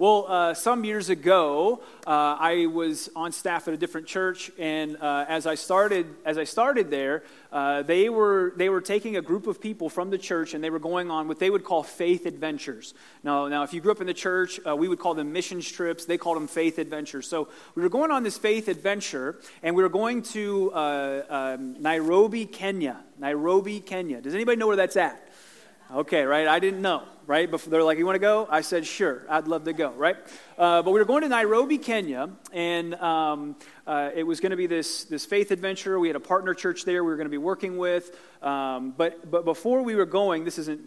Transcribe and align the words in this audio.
Well, 0.00 0.24
uh, 0.28 0.54
some 0.54 0.84
years 0.84 1.10
ago, 1.10 1.82
uh, 2.06 2.10
I 2.40 2.64
was 2.72 3.10
on 3.14 3.32
staff 3.32 3.68
at 3.68 3.74
a 3.74 3.76
different 3.76 4.06
church, 4.06 4.50
and 4.58 4.96
uh, 4.96 5.26
as 5.28 5.46
I 5.46 5.56
started, 5.56 6.06
as 6.24 6.38
I 6.38 6.44
started 6.44 6.90
there, 6.90 7.22
uh, 7.52 7.82
they 7.82 8.08
were 8.08 8.54
they 8.56 8.70
were 8.70 8.80
taking 8.80 9.18
a 9.18 9.20
group 9.20 9.46
of 9.46 9.60
people 9.60 9.90
from 9.90 10.08
the 10.08 10.16
church, 10.16 10.54
and 10.54 10.64
they 10.64 10.70
were 10.70 10.78
going 10.78 11.10
on 11.10 11.28
what 11.28 11.38
they 11.38 11.50
would 11.50 11.64
call 11.64 11.82
faith 11.82 12.24
adventures. 12.24 12.94
Now, 13.22 13.48
now, 13.48 13.62
if 13.62 13.74
you 13.74 13.82
grew 13.82 13.92
up 13.92 14.00
in 14.00 14.06
the 14.06 14.14
church, 14.14 14.58
uh, 14.66 14.74
we 14.74 14.88
would 14.88 14.98
call 14.98 15.12
them 15.12 15.34
mission 15.34 15.60
trips. 15.60 16.06
They 16.06 16.16
called 16.16 16.38
them 16.38 16.48
faith 16.48 16.78
adventures. 16.78 17.28
So 17.28 17.48
we 17.74 17.82
were 17.82 17.90
going 17.90 18.10
on 18.10 18.22
this 18.22 18.38
faith 18.38 18.68
adventure, 18.68 19.38
and 19.62 19.76
we 19.76 19.82
were 19.82 19.90
going 19.90 20.22
to 20.32 20.72
uh, 20.72 21.22
um, 21.28 21.76
Nairobi, 21.78 22.46
Kenya. 22.46 23.04
Nairobi, 23.18 23.80
Kenya. 23.80 24.22
Does 24.22 24.34
anybody 24.34 24.56
know 24.56 24.66
where 24.66 24.76
that's 24.76 24.96
at? 24.96 25.29
Okay, 25.92 26.22
right? 26.22 26.46
I 26.46 26.60
didn't 26.60 26.82
know, 26.82 27.02
right? 27.26 27.50
Before 27.50 27.68
they're 27.68 27.82
like, 27.82 27.98
"You 27.98 28.06
want 28.06 28.14
to 28.14 28.20
go?" 28.20 28.46
I 28.48 28.60
said, 28.60 28.86
"Sure, 28.86 29.26
I'd 29.28 29.48
love 29.48 29.64
to 29.64 29.72
go." 29.72 29.90
Right? 29.90 30.16
Uh, 30.56 30.82
but 30.82 30.92
we 30.92 31.00
were 31.00 31.04
going 31.04 31.22
to 31.22 31.28
Nairobi, 31.28 31.78
Kenya, 31.78 32.30
and 32.52 32.94
um, 32.94 33.56
uh, 33.88 34.10
it 34.14 34.22
was 34.22 34.38
going 34.38 34.50
to 34.50 34.56
be 34.56 34.68
this 34.68 35.02
this 35.04 35.26
faith 35.26 35.50
adventure. 35.50 35.98
We 35.98 36.06
had 36.06 36.14
a 36.14 36.20
partner 36.20 36.54
church 36.54 36.84
there. 36.84 37.02
We 37.02 37.10
were 37.10 37.16
going 37.16 37.26
to 37.26 37.30
be 37.30 37.38
working 37.38 37.76
with. 37.76 38.16
Um, 38.40 38.94
but 38.96 39.28
but 39.32 39.44
before 39.44 39.82
we 39.82 39.96
were 39.96 40.06
going, 40.06 40.44
this 40.44 40.58
isn't 40.58 40.80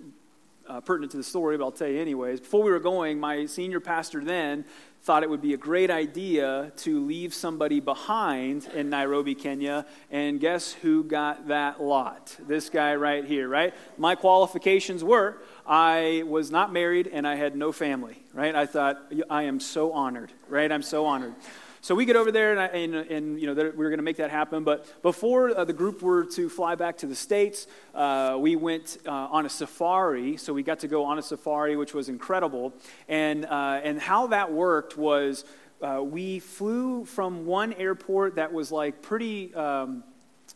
uh, 0.70 0.80
pertinent 0.80 1.12
to 1.12 1.18
the 1.18 1.24
story, 1.24 1.58
but 1.58 1.66
I'll 1.66 1.72
tell 1.74 1.90
you 1.90 2.00
anyways. 2.00 2.40
Before 2.40 2.64
we 2.64 2.72
were 2.72 2.80
going, 2.80 3.20
my 3.20 3.46
senior 3.46 3.82
pastor 3.82 4.24
then 4.24 4.64
thought 5.04 5.22
it 5.22 5.30
would 5.30 5.42
be 5.42 5.54
a 5.54 5.58
great 5.58 5.92
idea 5.92 6.72
to 6.78 7.06
leave 7.06 7.34
somebody 7.34 7.82
behind 7.82 8.66
in 8.74 8.90
Nairobi, 8.90 9.36
Kenya. 9.36 9.86
And 10.10 10.40
guess 10.40 10.72
who 10.72 11.04
got 11.04 11.50
that 11.50 11.82
lot? 11.82 12.38
This 12.48 12.70
guy 12.70 12.96
right 12.96 13.26
here, 13.26 13.50
right? 13.50 13.74
My 13.98 14.16
qualifications 14.16 15.04
were 15.04 15.38
I 15.68 16.24
was 16.26 16.52
not 16.52 16.72
married 16.72 17.10
and 17.12 17.28
I 17.28 17.36
had 17.36 17.54
no 17.56 17.74
family, 17.74 18.24
right? 18.34 18.56
I 18.56 18.66
thought, 18.66 19.12
I 19.30 19.44
am 19.44 19.60
so 19.60 19.92
honored, 19.92 20.32
right? 20.48 20.72
I'm 20.72 20.82
so 20.82 21.06
honored. 21.06 21.36
So 21.84 21.96
we 21.96 22.06
get 22.06 22.16
over 22.16 22.32
there, 22.32 22.52
and, 22.52 22.62
I, 22.62 22.66
and, 22.68 22.96
and 22.96 23.42
you 23.42 23.46
know 23.46 23.54
we 23.54 23.84
were 23.84 23.90
going 23.90 23.98
to 23.98 24.04
make 24.04 24.16
that 24.16 24.32
happen. 24.32 24.64
But 24.64 25.02
before 25.02 25.50
uh, 25.50 25.66
the 25.66 25.74
group 25.74 26.02
were 26.02 26.24
to 26.28 26.48
fly 26.48 26.76
back 26.76 27.00
to 27.00 27.08
the 27.08 27.16
states, 27.16 27.68
uh, 27.94 28.38
we 28.40 28.56
went 28.56 29.00
uh, 29.06 29.12
on 29.12 29.46
a 29.46 29.50
safari. 29.50 30.38
So 30.38 30.54
we 30.54 30.64
got 30.64 30.80
to 30.80 30.88
go 30.88 31.04
on 31.04 31.20
a 31.20 31.22
safari, 31.22 31.76
which 31.76 31.94
was 31.94 32.08
incredible. 32.08 32.72
And 33.10 33.44
uh, 33.44 33.82
and 33.84 34.00
how 34.00 34.28
that 34.28 34.54
worked 34.54 34.96
was 34.98 35.44
uh, 35.82 36.02
we 36.02 36.40
flew 36.40 37.04
from 37.04 37.46
one 37.46 37.74
airport 37.74 38.36
that 38.36 38.54
was 38.54 38.72
like 38.72 39.02
pretty. 39.02 39.54
Um, 39.54 40.06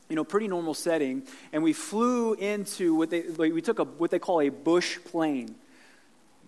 you 0.09 0.15
know, 0.15 0.23
pretty 0.23 0.47
normal 0.47 0.73
setting, 0.73 1.23
and 1.51 1.61
we 1.61 1.73
flew 1.73 2.33
into 2.35 2.95
what 2.95 3.09
they 3.09 3.23
we 3.37 3.61
took 3.61 3.79
a 3.79 3.83
what 3.83 4.09
they 4.09 4.19
call 4.19 4.39
a 4.39 4.47
bush 4.47 4.99
plane. 5.03 5.55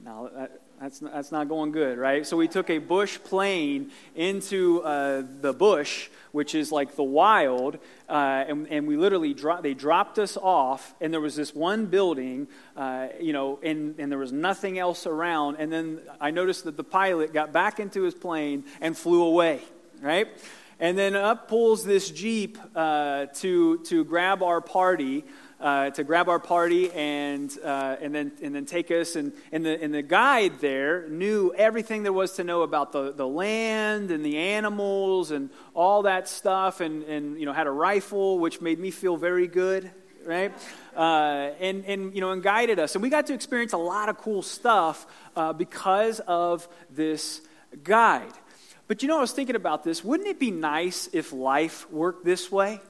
Now, 0.01 0.29
that, 0.33 0.61
that's 0.79 0.99
that's 0.99 1.31
not 1.31 1.49
going 1.49 1.71
good, 1.71 1.97
right? 1.97 2.25
So 2.25 2.37
we 2.37 2.47
took 2.47 2.69
a 2.69 2.77
bush 2.77 3.19
plane 3.23 3.91
into 4.15 4.81
uh, 4.81 5.23
the 5.41 5.51
bush, 5.51 6.09
which 6.31 6.55
is 6.55 6.71
like 6.71 6.95
the 6.95 7.03
wild, 7.03 7.79
uh, 8.07 8.45
and, 8.47 8.67
and, 8.69 8.87
we 8.87 8.95
literally 8.95 9.33
dropped, 9.33 9.63
they 9.63 9.73
dropped 9.73 10.19
us 10.19 10.37
off, 10.37 10.95
and 11.01 11.11
there 11.11 11.19
was 11.19 11.35
this 11.35 11.53
one 11.53 11.87
building, 11.87 12.47
uh, 12.77 13.07
you 13.19 13.33
know, 13.33 13.59
and, 13.61 13.99
and 13.99 14.11
there 14.11 14.19
was 14.19 14.31
nothing 14.31 14.79
else 14.79 15.05
around. 15.05 15.57
And 15.59 15.71
then 15.71 15.99
I 16.21 16.31
noticed 16.31 16.63
that 16.63 16.77
the 16.77 16.83
pilot 16.83 17.33
got 17.33 17.51
back 17.51 17.79
into 17.79 18.03
his 18.03 18.13
plane 18.13 18.63
and 18.79 18.97
flew 18.97 19.23
away, 19.23 19.61
right? 20.01 20.27
And 20.79 20.97
then 20.97 21.15
up 21.15 21.49
pulls 21.49 21.83
this 21.83 22.09
Jeep 22.09 22.57
uh, 22.73 23.25
to, 23.35 23.79
to 23.79 24.05
grab 24.05 24.41
our 24.41 24.61
party 24.61 25.25
uh, 25.59 25.89
to 25.91 26.03
grab 26.03 26.29
our 26.29 26.39
party 26.39 26.91
and, 26.91 27.51
uh, 27.63 27.97
and, 28.01 28.15
then, 28.15 28.31
and 28.41 28.55
then 28.55 28.65
take 28.65 28.91
us. 28.91 29.15
And, 29.15 29.33
and, 29.51 29.65
the, 29.65 29.81
and 29.81 29.93
the 29.93 30.01
guide 30.01 30.59
there 30.59 31.07
knew 31.09 31.53
everything 31.55 32.03
there 32.03 32.13
was 32.13 32.33
to 32.33 32.43
know 32.43 32.61
about 32.61 32.91
the, 32.91 33.11
the 33.11 33.27
land 33.27 34.11
and 34.11 34.25
the 34.25 34.37
animals 34.37 35.31
and 35.31 35.49
all 35.73 36.03
that 36.03 36.27
stuff, 36.27 36.81
and, 36.81 37.03
and 37.03 37.39
you 37.39 37.45
know, 37.45 37.53
had 37.53 37.67
a 37.67 37.71
rifle, 37.71 38.39
which 38.39 38.61
made 38.61 38.79
me 38.79 38.91
feel 38.91 39.17
very 39.17 39.47
good, 39.47 39.91
right? 40.25 40.53
Uh, 40.95 41.51
and, 41.59 41.85
and, 41.85 42.15
you 42.15 42.21
know, 42.21 42.31
and 42.31 42.43
guided 42.43 42.79
us. 42.79 42.95
And 42.95 43.01
we 43.01 43.09
got 43.09 43.27
to 43.27 43.33
experience 43.33 43.73
a 43.73 43.77
lot 43.77 44.09
of 44.09 44.17
cool 44.17 44.41
stuff 44.41 45.05
uh, 45.35 45.53
because 45.53 46.19
of 46.21 46.67
this 46.89 47.41
guide. 47.83 48.33
But 48.87 49.03
you 49.03 49.07
know, 49.07 49.17
I 49.17 49.21
was 49.21 49.33
thinking 49.33 49.55
about 49.55 49.83
this. 49.83 50.03
Wouldn't 50.03 50.27
it 50.27 50.39
be 50.39 50.49
nice 50.49 51.09
if 51.13 51.31
life 51.31 51.89
worked 51.91 52.25
this 52.25 52.51
way? 52.51 52.81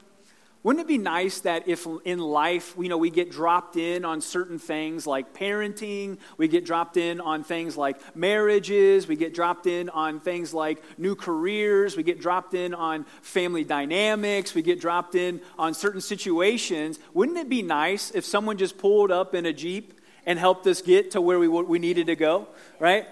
Wouldn't 0.62 0.84
it 0.84 0.88
be 0.90 0.98
nice 0.98 1.40
that 1.42 1.70
if 1.70 1.88
in 2.04 2.20
life, 2.20 2.76
you 2.78 2.90
know, 2.90 2.98
we 2.98 3.10
get 3.10 3.32
dropped 3.32 3.78
in 3.78 4.04
on 4.04 4.20
certain 4.20 4.60
things 4.60 5.08
like 5.08 5.34
parenting, 5.34 6.18
we 6.36 6.50
get 6.50 6.66
dropped 6.66 6.98
in 6.98 7.22
on 7.22 7.46
things 7.46 7.78
like 7.78 7.98
marriages, 8.14 9.08
we 9.08 9.16
get 9.16 9.34
dropped 9.34 9.68
in 9.68 9.88
on 9.88 10.20
things 10.20 10.54
like 10.54 10.84
new 11.00 11.16
careers, 11.16 11.96
we 11.96 12.04
get 12.04 12.20
dropped 12.20 12.54
in 12.56 12.74
on 12.74 13.06
family 13.22 13.64
dynamics, 13.64 14.54
we 14.54 14.62
get 14.62 14.82
dropped 14.82 15.16
in 15.16 15.40
on 15.58 15.74
certain 15.74 16.02
situations. 16.02 17.00
Wouldn't 17.14 17.38
it 17.38 17.48
be 17.48 17.62
nice 17.62 18.12
if 18.12 18.26
someone 18.26 18.58
just 18.58 18.78
pulled 18.78 19.12
up 19.12 19.34
in 19.34 19.46
a 19.46 19.54
Jeep 19.54 19.94
and 20.26 20.38
helped 20.38 20.68
us 20.68 20.82
get 20.82 21.12
to 21.12 21.22
where 21.22 21.40
we, 21.40 21.48
we 21.48 21.80
needed 21.80 22.08
to 22.08 22.18
go, 22.18 22.50
right? 22.80 23.08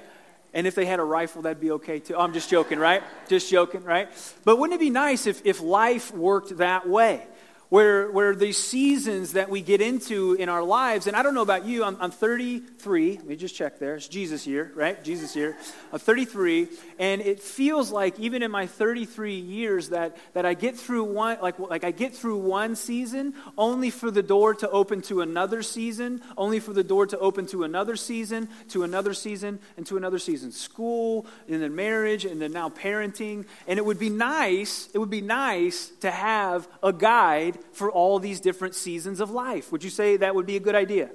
And 0.53 0.67
if 0.67 0.75
they 0.75 0.85
had 0.85 0.99
a 0.99 1.03
rifle, 1.03 1.43
that'd 1.43 1.61
be 1.61 1.71
okay 1.71 1.99
too. 1.99 2.15
Oh, 2.15 2.21
I'm 2.21 2.33
just 2.33 2.49
joking, 2.49 2.77
right? 2.77 3.03
Just 3.29 3.49
joking, 3.49 3.83
right? 3.83 4.09
But 4.43 4.57
wouldn't 4.59 4.75
it 4.75 4.83
be 4.83 4.89
nice 4.89 5.27
if, 5.27 5.45
if 5.45 5.61
life 5.61 6.13
worked 6.13 6.57
that 6.57 6.89
way? 6.89 7.25
Where, 7.69 8.09
where 8.09 8.33
these 8.33 8.57
seasons 8.57 9.33
that 9.33 9.49
we 9.49 9.61
get 9.61 9.81
into 9.81 10.33
in 10.33 10.47
our 10.47 10.63
lives, 10.63 11.07
and 11.07 11.17
I 11.17 11.23
don't 11.23 11.33
know 11.33 11.41
about 11.41 11.65
you, 11.65 11.83
I'm, 11.83 11.97
I'm 11.99 12.11
33. 12.11 13.17
Let 13.17 13.25
me 13.25 13.35
just 13.35 13.55
check 13.55 13.77
there. 13.77 13.95
It's 13.95 14.07
Jesus 14.07 14.47
year, 14.47 14.71
right? 14.73 15.03
Jesus 15.03 15.35
year. 15.35 15.57
I'm 15.91 15.99
33, 15.99 16.69
and 16.97 17.21
it 17.21 17.41
feels 17.41 17.91
like 17.91 18.17
even 18.19 18.41
in 18.41 18.51
my 18.51 18.67
33 18.67 19.35
years 19.35 19.89
that, 19.89 20.17
that 20.33 20.45
I 20.45 20.53
get 20.53 20.77
through 20.77 21.03
one, 21.05 21.39
like, 21.41 21.59
like 21.59 21.83
I 21.83 21.91
get 21.91 22.15
through 22.15 22.37
one 22.37 22.75
season 22.75 23.33
only 23.57 23.89
for 23.89 24.11
the 24.11 24.23
door 24.23 24.53
to 24.55 24.69
open 24.69 25.01
to 25.03 25.21
another 25.21 25.61
season, 25.61 26.21
only 26.37 26.61
for 26.61 26.71
the 26.71 26.83
door 26.83 27.05
to 27.07 27.19
open 27.19 27.47
to 27.47 27.63
another 27.63 27.97
season, 27.97 28.47
to 28.69 28.83
another 28.83 29.13
season, 29.13 29.59
and 29.75 29.85
to 29.87 29.97
another 29.97 30.19
season. 30.19 30.53
School, 30.53 31.25
and 31.49 31.61
then 31.61 31.75
marriage, 31.75 32.23
and 32.23 32.41
then 32.41 32.53
now 32.53 32.69
parenting. 32.69 33.45
And 33.67 33.77
it 33.77 33.85
would 33.85 33.99
be 33.99 34.09
nice, 34.09 34.87
it 34.93 34.99
would 34.99 35.09
be 35.09 35.21
nice 35.21 35.89
to 35.99 36.11
have 36.11 36.65
a 36.81 36.93
guide 36.93 37.56
for 37.71 37.91
all 37.91 38.19
these 38.19 38.39
different 38.39 38.75
seasons 38.75 39.19
of 39.19 39.29
life. 39.29 39.71
Would 39.71 39.83
you 39.83 39.89
say 39.89 40.17
that 40.17 40.35
would 40.35 40.45
be 40.45 40.55
a 40.55 40.59
good 40.59 40.75
idea? 40.75 41.09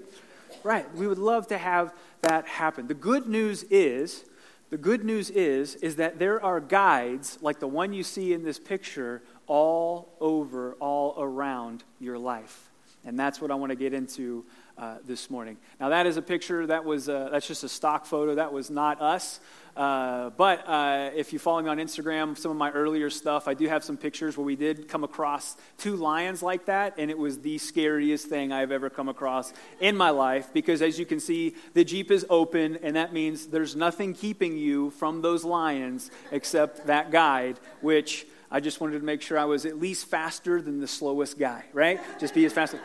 Right. 0.62 0.92
We 0.94 1.06
would 1.06 1.18
love 1.18 1.48
to 1.48 1.58
have 1.58 1.92
that 2.22 2.46
happen. 2.46 2.86
The 2.86 2.94
good 2.94 3.26
news 3.26 3.64
is, 3.64 4.24
the 4.70 4.78
good 4.78 5.04
news 5.04 5.28
is, 5.30 5.74
is 5.76 5.96
that 5.96 6.18
there 6.18 6.42
are 6.42 6.60
guides 6.60 7.38
like 7.42 7.58
the 7.58 7.66
one 7.66 7.92
you 7.92 8.02
see 8.02 8.32
in 8.32 8.44
this 8.44 8.58
picture 8.58 9.22
all 9.46 10.14
over, 10.20 10.74
all 10.74 11.14
around 11.18 11.84
your 12.00 12.18
life. 12.18 12.70
And 13.04 13.18
that's 13.18 13.40
what 13.40 13.50
I 13.50 13.54
want 13.54 13.70
to 13.70 13.76
get 13.76 13.92
into 13.92 14.44
uh, 14.78 14.96
this 15.04 15.30
morning. 15.30 15.56
Now, 15.80 15.90
that 15.90 16.06
is 16.06 16.16
a 16.16 16.22
picture 16.22 16.66
that 16.66 16.84
was, 16.84 17.08
uh, 17.08 17.28
that's 17.30 17.46
just 17.46 17.64
a 17.64 17.68
stock 17.68 18.06
photo. 18.06 18.34
That 18.34 18.52
was 18.52 18.70
not 18.70 19.00
us. 19.00 19.40
Uh, 19.76 20.30
but 20.30 20.68
uh, 20.68 21.10
if 21.14 21.32
you 21.32 21.38
follow 21.38 21.62
me 21.62 21.68
on 21.68 21.78
Instagram, 21.78 22.36
some 22.36 22.50
of 22.50 22.56
my 22.58 22.70
earlier 22.72 23.08
stuff, 23.08 23.48
I 23.48 23.54
do 23.54 23.66
have 23.68 23.82
some 23.82 23.96
pictures 23.96 24.36
where 24.36 24.44
we 24.44 24.56
did 24.56 24.86
come 24.86 25.02
across 25.02 25.56
two 25.78 25.96
lions 25.96 26.42
like 26.42 26.66
that, 26.66 26.94
and 26.98 27.10
it 27.10 27.16
was 27.16 27.38
the 27.38 27.56
scariest 27.56 28.26
thing 28.26 28.52
I've 28.52 28.70
ever 28.70 28.90
come 28.90 29.08
across 29.08 29.52
in 29.80 29.96
my 29.96 30.10
life 30.10 30.50
because, 30.52 30.82
as 30.82 30.98
you 30.98 31.06
can 31.06 31.20
see, 31.20 31.54
the 31.72 31.84
Jeep 31.84 32.10
is 32.10 32.26
open, 32.28 32.78
and 32.82 32.96
that 32.96 33.14
means 33.14 33.46
there's 33.46 33.74
nothing 33.74 34.12
keeping 34.12 34.58
you 34.58 34.90
from 34.90 35.22
those 35.22 35.42
lions 35.42 36.10
except 36.30 36.86
that 36.88 37.10
guide, 37.10 37.58
which 37.80 38.26
I 38.50 38.60
just 38.60 38.78
wanted 38.78 38.98
to 38.98 39.04
make 39.04 39.22
sure 39.22 39.38
I 39.38 39.46
was 39.46 39.64
at 39.64 39.80
least 39.80 40.04
faster 40.04 40.60
than 40.60 40.80
the 40.80 40.88
slowest 40.88 41.38
guy, 41.38 41.64
right? 41.72 41.98
Just 42.20 42.34
be 42.34 42.44
as 42.44 42.52
fast 42.52 42.74
as, 42.74 42.80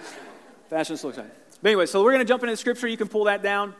fast 0.69 0.91
as 0.91 1.01
slowest 1.01 1.19
guy. 1.19 1.27
But 1.61 1.69
anyway, 1.69 1.87
so 1.87 2.03
we're 2.03 2.11
going 2.11 2.25
to 2.25 2.27
jump 2.27 2.43
into 2.43 2.55
scripture. 2.55 2.87
You 2.87 2.97
can 2.97 3.07
pull 3.07 3.23
that 3.23 3.41
down. 3.41 3.73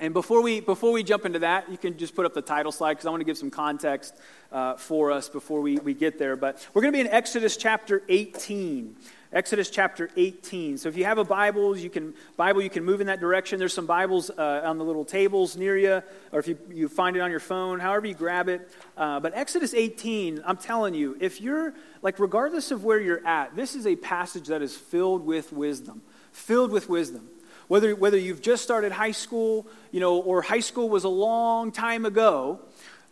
And 0.00 0.12
before 0.12 0.42
we, 0.42 0.60
before 0.60 0.90
we 0.90 1.02
jump 1.02 1.24
into 1.24 1.38
that, 1.40 1.70
you 1.70 1.78
can 1.78 1.96
just 1.96 2.16
put 2.16 2.26
up 2.26 2.34
the 2.34 2.42
title 2.42 2.72
slide 2.72 2.94
because 2.94 3.06
I 3.06 3.10
want 3.10 3.20
to 3.20 3.26
give 3.26 3.38
some 3.38 3.50
context 3.50 4.14
uh, 4.50 4.74
for 4.74 5.12
us 5.12 5.28
before 5.28 5.60
we, 5.60 5.76
we 5.76 5.94
get 5.94 6.18
there. 6.18 6.34
But 6.34 6.66
we're 6.72 6.82
going 6.82 6.92
to 6.92 6.96
be 6.96 7.00
in 7.00 7.08
Exodus 7.08 7.56
chapter 7.56 8.02
18. 8.08 8.96
Exodus 9.34 9.68
chapter 9.68 10.10
18. 10.16 10.78
So 10.78 10.88
if 10.88 10.96
you 10.96 11.04
have 11.04 11.18
a 11.18 11.24
Bible, 11.24 11.76
you 11.76 11.90
can 11.90 12.14
Bible, 12.36 12.62
you 12.62 12.70
can 12.70 12.84
move 12.84 13.00
in 13.00 13.08
that 13.08 13.20
direction. 13.20 13.58
There's 13.58 13.74
some 13.74 13.86
Bibles 13.86 14.30
uh, 14.30 14.62
on 14.64 14.78
the 14.78 14.84
little 14.84 15.04
tables 15.04 15.56
near 15.56 15.76
you, 15.76 16.02
or 16.32 16.38
if 16.38 16.48
you, 16.48 16.56
you 16.70 16.88
find 16.88 17.16
it 17.16 17.20
on 17.20 17.32
your 17.32 17.40
phone, 17.40 17.80
however 17.80 18.06
you 18.06 18.14
grab 18.14 18.48
it. 18.48 18.70
Uh, 18.96 19.18
but 19.20 19.34
Exodus 19.34 19.74
18, 19.74 20.40
I'm 20.46 20.56
telling 20.56 20.94
you, 20.94 21.16
if 21.20 21.40
you're 21.40 21.74
like, 22.00 22.18
regardless 22.18 22.70
of 22.70 22.84
where 22.84 23.00
you're 23.00 23.26
at, 23.26 23.56
this 23.56 23.74
is 23.74 23.86
a 23.88 23.96
passage 23.96 24.46
that 24.48 24.62
is 24.62 24.76
filled 24.76 25.26
with 25.26 25.52
wisdom, 25.52 26.02
filled 26.34 26.72
with 26.72 26.88
wisdom. 26.88 27.28
Whether, 27.68 27.94
whether 27.94 28.18
you've 28.18 28.42
just 28.42 28.62
started 28.62 28.92
high 28.92 29.12
school, 29.12 29.66
you 29.90 30.00
know, 30.00 30.18
or 30.18 30.42
high 30.42 30.60
school 30.60 30.88
was 30.90 31.04
a 31.04 31.08
long 31.08 31.72
time 31.72 32.04
ago, 32.04 32.60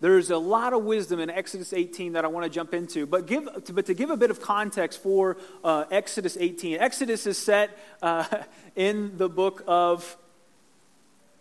there's 0.01 0.31
a 0.31 0.37
lot 0.37 0.73
of 0.73 0.83
wisdom 0.83 1.21
in 1.21 1.31
Exodus 1.31 1.73
18 1.73 2.15
that 2.15 2.25
I 2.25 2.29
want 2.29 2.45
to 2.45 2.51
jump 2.51 2.75
into. 2.75 3.07
But, 3.07 3.27
give, 3.27 3.49
but 3.73 3.87
to 3.87 3.95
give 3.95 4.11
a 4.11 4.17
bit 4.17 4.31
of 4.31 4.43
context 4.43 5.01
for 5.01 5.39
uh, 5.63 5.85
Exodus 5.91 6.37
18, 6.39 6.79
Exodus 6.79 7.27
is 7.27 7.39
set 7.39 7.79
uh, 8.03 8.25
in 8.77 9.17
the 9.17 9.29
book 9.29 9.63
of 9.67 10.17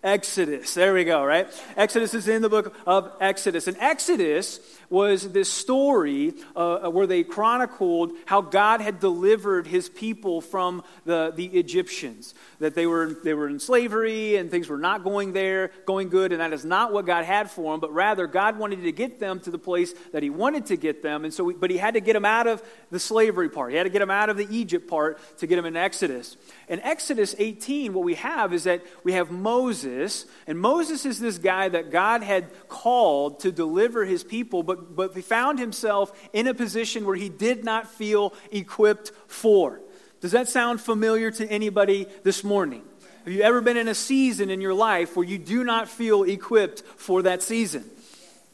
Exodus. 0.04 0.74
There 0.74 0.94
we 0.94 1.04
go, 1.04 1.24
right? 1.25 1.48
Exodus 1.75 2.13
is 2.13 2.27
in 2.27 2.42
the 2.42 2.50
book 2.50 2.75
of 2.86 3.12
Exodus. 3.19 3.68
And 3.68 3.77
Exodus 3.77 4.60
was 4.91 5.31
this 5.31 5.49
story 5.49 6.33
uh, 6.55 6.89
where 6.89 7.07
they 7.07 7.23
chronicled 7.23 8.11
how 8.25 8.41
God 8.41 8.81
had 8.81 8.99
delivered 8.99 9.65
his 9.65 9.89
people 9.89 10.41
from 10.41 10.83
the, 11.05 11.31
the 11.35 11.45
Egyptians. 11.45 12.35
That 12.59 12.75
they 12.75 12.85
were, 12.85 13.15
they 13.23 13.33
were 13.33 13.47
in 13.47 13.59
slavery 13.59 14.35
and 14.35 14.51
things 14.51 14.67
were 14.67 14.77
not 14.77 15.03
going 15.03 15.31
there, 15.31 15.71
going 15.85 16.09
good, 16.09 16.33
and 16.33 16.41
that 16.41 16.51
is 16.51 16.65
not 16.65 16.91
what 16.91 17.05
God 17.05 17.23
had 17.23 17.49
for 17.49 17.73
them, 17.73 17.79
but 17.79 17.93
rather 17.93 18.27
God 18.27 18.59
wanted 18.59 18.83
to 18.83 18.91
get 18.91 19.19
them 19.19 19.39
to 19.39 19.51
the 19.51 19.57
place 19.57 19.93
that 20.11 20.23
he 20.23 20.29
wanted 20.29 20.65
to 20.67 20.75
get 20.75 21.01
them. 21.01 21.23
And 21.23 21.33
so, 21.33 21.45
we, 21.45 21.53
but 21.53 21.71
he 21.71 21.77
had 21.77 21.93
to 21.93 22.01
get 22.01 22.13
them 22.13 22.25
out 22.25 22.47
of 22.47 22.61
the 22.91 22.99
slavery 22.99 23.49
part. 23.49 23.71
He 23.71 23.77
had 23.77 23.83
to 23.83 23.89
get 23.89 23.99
them 23.99 24.11
out 24.11 24.29
of 24.29 24.35
the 24.35 24.47
Egypt 24.49 24.89
part 24.89 25.19
to 25.38 25.47
get 25.47 25.55
them 25.55 25.65
in 25.65 25.77
Exodus. 25.77 26.35
In 26.67 26.81
Exodus 26.81 27.33
18, 27.39 27.93
what 27.93 28.03
we 28.03 28.15
have 28.15 28.53
is 28.53 28.65
that 28.65 28.83
we 29.03 29.13
have 29.13 29.31
Moses, 29.31 30.25
and 30.47 30.59
Moses 30.59 31.05
is 31.05 31.19
this 31.19 31.38
guy 31.38 31.69
that 31.69 31.91
God 31.91 32.23
had 32.23 32.49
called 32.67 33.39
to 33.41 33.51
deliver 33.51 34.03
his 34.03 34.23
people, 34.23 34.63
but 34.63 34.81
but, 34.81 35.13
he 35.13 35.22
found 35.22 35.60
himself 35.60 36.12
in 36.33 36.48
a 36.48 36.54
position 36.54 37.06
where 37.06 37.16
he 37.16 37.30
did 37.30 37.63
not 37.63 37.88
feel 37.88 38.33
equipped 38.51 39.12
for. 39.28 39.80
Does 40.19 40.31
that 40.31 40.48
sound 40.48 40.81
familiar 40.81 41.31
to 41.31 41.48
anybody 41.48 42.07
this 42.24 42.44
morning? 42.44 42.83
Have 43.25 43.33
you 43.33 43.42
ever 43.42 43.62
been 43.62 43.78
in 43.78 43.88
a 43.88 43.95
season 43.95 44.50
in 44.50 44.62
your 44.62 44.74
life 44.74 45.16
where 45.16 45.25
you 45.25 45.38
do 45.38 45.63
not 45.63 45.88
feel 45.88 46.24
equipped 46.24 46.81
for 46.81 47.22
that 47.24 47.42
season? 47.42 47.89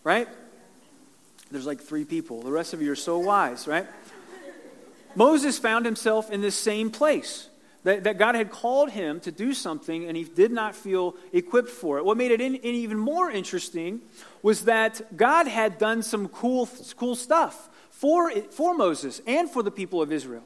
Right? 0.03 0.27
There's 1.51 1.65
like 1.65 1.81
three 1.81 2.05
people. 2.05 2.41
The 2.41 2.51
rest 2.51 2.73
of 2.73 2.81
you 2.81 2.91
are 2.91 2.95
so 2.95 3.19
wise, 3.19 3.67
right? 3.67 3.87
Moses 5.15 5.57
found 5.57 5.85
himself 5.85 6.29
in 6.29 6.41
this 6.41 6.55
same 6.55 6.91
place. 6.91 7.49
That, 7.83 8.03
that, 8.03 8.17
God 8.17 8.35
had 8.35 8.49
called 8.49 8.91
him 8.91 9.19
to 9.21 9.31
do 9.31 9.53
something 9.53 10.05
and 10.05 10.17
he 10.17 10.23
did 10.23 10.51
not 10.51 10.75
feel 10.75 11.15
equipped 11.31 11.69
for 11.69 11.97
it. 11.97 12.05
What 12.05 12.17
made 12.17 12.31
it 12.31 12.41
in, 12.41 12.55
in 12.55 12.75
even 12.75 12.97
more 12.97 13.31
interesting 13.31 14.01
was 14.41 14.65
that 14.65 15.15
God 15.15 15.47
had 15.47 15.77
done 15.77 16.01
some 16.01 16.27
cool, 16.27 16.67
cool 16.97 17.15
stuff 17.15 17.69
for, 17.91 18.31
for 18.51 18.75
Moses 18.75 19.21
and 19.25 19.49
for 19.49 19.63
the 19.63 19.71
people 19.71 20.01
of 20.01 20.11
Israel. 20.11 20.43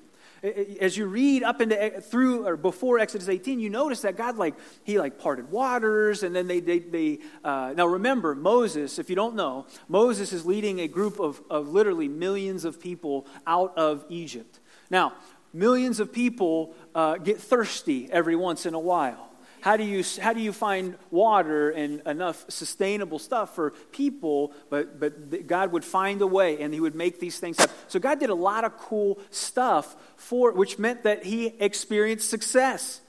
As 0.79 0.97
you 0.97 1.05
read 1.05 1.43
up 1.43 1.61
into 1.61 2.01
through 2.01 2.47
or 2.47 2.57
before 2.57 2.97
Exodus 2.97 3.29
18, 3.29 3.59
you 3.59 3.69
notice 3.69 4.01
that 4.01 4.17
God 4.17 4.37
like 4.37 4.55
he 4.83 4.97
like 4.97 5.19
parted 5.19 5.51
waters, 5.51 6.23
and 6.23 6.35
then 6.35 6.47
they 6.47 6.59
they, 6.59 6.79
they 6.79 7.19
uh, 7.43 7.75
now 7.77 7.85
remember 7.85 8.33
Moses. 8.33 8.97
If 8.97 9.07
you 9.07 9.15
don't 9.15 9.35
know, 9.35 9.67
Moses 9.87 10.33
is 10.33 10.43
leading 10.43 10.79
a 10.79 10.87
group 10.87 11.19
of 11.19 11.39
of 11.51 11.67
literally 11.67 12.07
millions 12.07 12.65
of 12.65 12.81
people 12.81 13.27
out 13.45 13.77
of 13.77 14.03
Egypt. 14.09 14.59
Now, 14.89 15.13
millions 15.53 15.99
of 15.99 16.11
people 16.11 16.73
uh, 16.95 17.17
get 17.17 17.39
thirsty 17.39 18.09
every 18.11 18.35
once 18.35 18.65
in 18.65 18.73
a 18.73 18.79
while. 18.79 19.31
How 19.61 19.77
do, 19.77 19.83
you, 19.83 20.03
how 20.19 20.33
do 20.33 20.41
you 20.41 20.53
find 20.53 20.97
water 21.11 21.69
and 21.69 22.01
enough 22.07 22.45
sustainable 22.49 23.19
stuff 23.19 23.53
for 23.53 23.71
people? 23.91 24.53
But, 24.71 24.99
but 24.99 25.45
God 25.45 25.71
would 25.71 25.85
find 25.85 26.19
a 26.21 26.27
way 26.27 26.59
and 26.59 26.73
He 26.73 26.79
would 26.79 26.95
make 26.95 27.19
these 27.19 27.37
things 27.37 27.59
happen. 27.59 27.75
So 27.87 27.99
God 27.99 28.19
did 28.19 28.31
a 28.31 28.35
lot 28.35 28.65
of 28.65 28.75
cool 28.77 29.19
stuff 29.29 29.95
for 30.15 30.51
which 30.51 30.79
meant 30.79 31.03
that 31.03 31.23
He 31.23 31.45
experienced 31.59 32.27
success. 32.27 33.01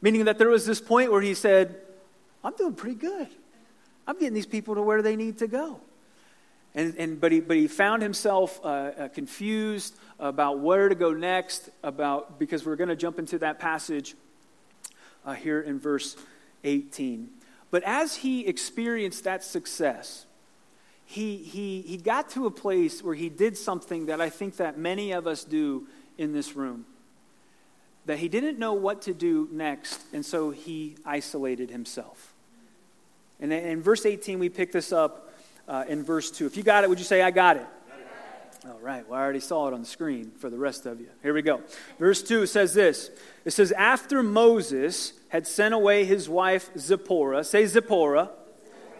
Meaning 0.00 0.24
that 0.24 0.38
there 0.38 0.48
was 0.48 0.64
this 0.64 0.80
point 0.80 1.12
where 1.12 1.20
He 1.20 1.34
said, 1.34 1.76
I'm 2.42 2.56
doing 2.56 2.72
pretty 2.74 2.96
good. 2.96 3.28
I'm 4.06 4.18
getting 4.18 4.32
these 4.32 4.46
people 4.46 4.76
to 4.76 4.82
where 4.82 5.02
they 5.02 5.16
need 5.16 5.38
to 5.38 5.46
go. 5.46 5.80
And, 6.74 6.94
and, 6.98 7.20
but, 7.20 7.32
he, 7.32 7.40
but 7.40 7.56
he 7.56 7.66
found 7.66 8.02
himself 8.02 8.60
uh, 8.62 8.68
uh, 8.68 9.08
confused 9.08 9.96
about 10.18 10.60
where 10.60 10.88
to 10.88 10.94
go 10.94 11.12
next, 11.12 11.68
about, 11.82 12.38
because 12.38 12.64
we're 12.64 12.76
going 12.76 12.88
to 12.88 12.96
jump 12.96 13.18
into 13.18 13.38
that 13.38 13.58
passage 13.58 14.14
uh, 15.24 15.34
here 15.34 15.60
in 15.60 15.78
verse 15.80 16.16
18. 16.62 17.28
But 17.70 17.82
as 17.84 18.16
he 18.16 18.46
experienced 18.46 19.24
that 19.24 19.42
success, 19.42 20.26
he, 21.04 21.38
he, 21.38 21.82
he 21.82 21.96
got 21.96 22.30
to 22.30 22.46
a 22.46 22.50
place 22.52 23.02
where 23.02 23.16
he 23.16 23.28
did 23.28 23.56
something 23.56 24.06
that 24.06 24.20
I 24.20 24.30
think 24.30 24.56
that 24.56 24.78
many 24.78 25.10
of 25.10 25.26
us 25.26 25.42
do 25.42 25.88
in 26.18 26.32
this 26.32 26.54
room. 26.54 26.86
That 28.06 28.18
he 28.18 28.28
didn't 28.28 28.58
know 28.58 28.74
what 28.74 29.02
to 29.02 29.14
do 29.14 29.48
next, 29.50 30.02
and 30.12 30.24
so 30.24 30.50
he 30.50 30.96
isolated 31.04 31.70
himself. 31.70 32.32
And 33.40 33.52
in 33.52 33.82
verse 33.82 34.06
18, 34.06 34.38
we 34.38 34.48
pick 34.48 34.70
this 34.70 34.92
up 34.92 35.29
uh, 35.70 35.84
in 35.88 36.02
verse 36.02 36.30
2. 36.32 36.46
If 36.46 36.56
you 36.56 36.64
got 36.64 36.82
it, 36.82 36.90
would 36.90 36.98
you 36.98 37.04
say, 37.04 37.22
I 37.22 37.30
got 37.30 37.56
it? 37.56 37.66
All 38.66 38.78
right, 38.82 39.08
well, 39.08 39.18
I 39.18 39.22
already 39.22 39.40
saw 39.40 39.68
it 39.68 39.72
on 39.72 39.80
the 39.80 39.86
screen 39.86 40.32
for 40.38 40.50
the 40.50 40.58
rest 40.58 40.84
of 40.84 41.00
you. 41.00 41.08
Here 41.22 41.32
we 41.32 41.40
go. 41.40 41.62
Verse 41.98 42.22
2 42.22 42.44
says 42.44 42.74
this 42.74 43.10
It 43.46 43.52
says, 43.52 43.72
After 43.72 44.22
Moses 44.22 45.14
had 45.28 45.46
sent 45.46 45.72
away 45.72 46.04
his 46.04 46.28
wife 46.28 46.68
Zipporah, 46.76 47.44
say 47.44 47.64
Zipporah. 47.64 48.30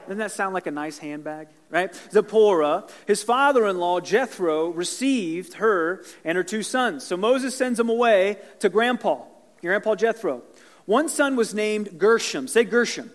Doesn't 0.05 0.19
that 0.19 0.33
sound 0.33 0.55
like 0.55 0.67
a 0.67 0.71
nice 0.71 0.97
handbag? 0.97 1.49
Right? 1.69 1.95
Zipporah, 2.11 2.87
his 3.07 3.23
father 3.23 3.67
in 3.67 3.79
law 3.79 4.01
Jethro, 4.01 4.71
received 4.71 5.55
her 5.55 6.05
and 6.25 6.37
her 6.37 6.43
two 6.43 6.63
sons. 6.63 7.07
So 7.07 7.17
Moses 7.17 7.55
sends 7.55 7.77
them 7.77 7.91
away 7.91 8.39
to 8.61 8.71
grandpa, 8.71 9.25
grandpa 9.61 9.95
Jethro. 9.95 10.43
One 10.87 11.09
son 11.09 11.37
was 11.37 11.53
named 11.53 11.99
Gershom. 11.99 12.49
Say 12.49 12.65
Gershom. 12.65 13.11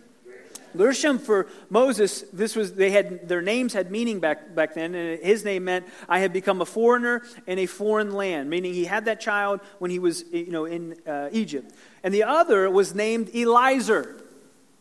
Gershom 0.77 1.17
for 1.17 1.47
Moses, 1.69 2.21
this 2.33 2.55
was 2.55 2.73
they 2.73 2.91
had 2.91 3.27
their 3.27 3.41
names 3.41 3.73
had 3.73 3.91
meaning 3.91 4.19
back 4.19 4.53
back 4.55 4.73
then, 4.73 4.95
and 4.95 5.21
his 5.23 5.43
name 5.43 5.65
meant 5.65 5.85
I 6.07 6.19
have 6.19 6.33
become 6.33 6.61
a 6.61 6.65
foreigner 6.65 7.23
in 7.47 7.59
a 7.59 7.65
foreign 7.65 8.13
land, 8.13 8.49
meaning 8.49 8.73
he 8.73 8.85
had 8.85 9.05
that 9.05 9.19
child 9.19 9.61
when 9.79 9.91
he 9.91 9.99
was 9.99 10.23
you 10.31 10.51
know 10.51 10.65
in 10.65 10.95
uh, 11.07 11.29
Egypt. 11.31 11.73
And 12.03 12.13
the 12.13 12.23
other 12.23 12.69
was 12.69 12.93
named 12.93 13.33
Eliezer. 13.35 14.23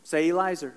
Say 0.02 0.28
Eliezer. 0.28 0.74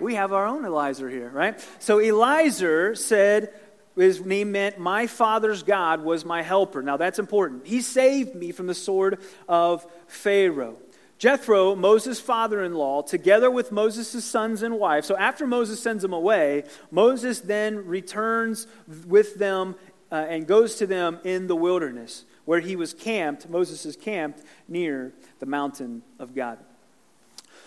We 0.00 0.16
have 0.16 0.32
our 0.32 0.46
own 0.46 0.64
Eliezer 0.64 1.08
here, 1.08 1.30
right? 1.30 1.64
So 1.78 2.00
Eliezer 2.00 2.96
said, 2.96 3.54
his 3.96 4.24
name 4.24 4.52
meant 4.52 4.78
my 4.78 5.06
father's 5.06 5.62
God 5.62 6.02
was 6.02 6.24
my 6.24 6.42
helper. 6.42 6.82
Now 6.82 6.96
that's 6.96 7.18
important. 7.18 7.66
He 7.66 7.80
saved 7.80 8.34
me 8.34 8.52
from 8.52 8.66
the 8.66 8.74
sword 8.74 9.20
of 9.48 9.86
Pharaoh. 10.06 10.76
Jethro, 11.22 11.76
Moses' 11.76 12.18
father 12.18 12.64
in 12.64 12.74
law, 12.74 13.00
together 13.00 13.48
with 13.48 13.70
Moses' 13.70 14.24
sons 14.24 14.60
and 14.64 14.76
wife. 14.76 15.04
So 15.04 15.16
after 15.16 15.46
Moses 15.46 15.80
sends 15.80 16.02
them 16.02 16.12
away, 16.12 16.64
Moses 16.90 17.38
then 17.38 17.86
returns 17.86 18.66
with 19.06 19.36
them 19.36 19.76
uh, 20.10 20.26
and 20.28 20.48
goes 20.48 20.74
to 20.78 20.86
them 20.88 21.20
in 21.22 21.46
the 21.46 21.54
wilderness, 21.54 22.24
where 22.44 22.58
he 22.58 22.74
was 22.74 22.92
camped. 22.92 23.48
Moses 23.48 23.86
is 23.86 23.94
camped 23.94 24.42
near 24.66 25.12
the 25.38 25.46
mountain 25.46 26.02
of 26.18 26.34
God. 26.34 26.58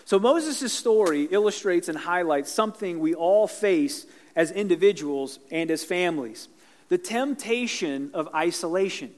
So 0.04 0.18
Moses' 0.18 0.70
story 0.70 1.22
illustrates 1.30 1.88
and 1.88 1.96
highlights 1.96 2.52
something 2.52 3.00
we 3.00 3.14
all 3.14 3.46
face 3.46 4.04
as 4.36 4.50
individuals 4.50 5.38
and 5.50 5.70
as 5.70 5.82
families 5.82 6.50
the 6.90 6.98
temptation 6.98 8.10
of 8.12 8.28
isolation 8.34 9.14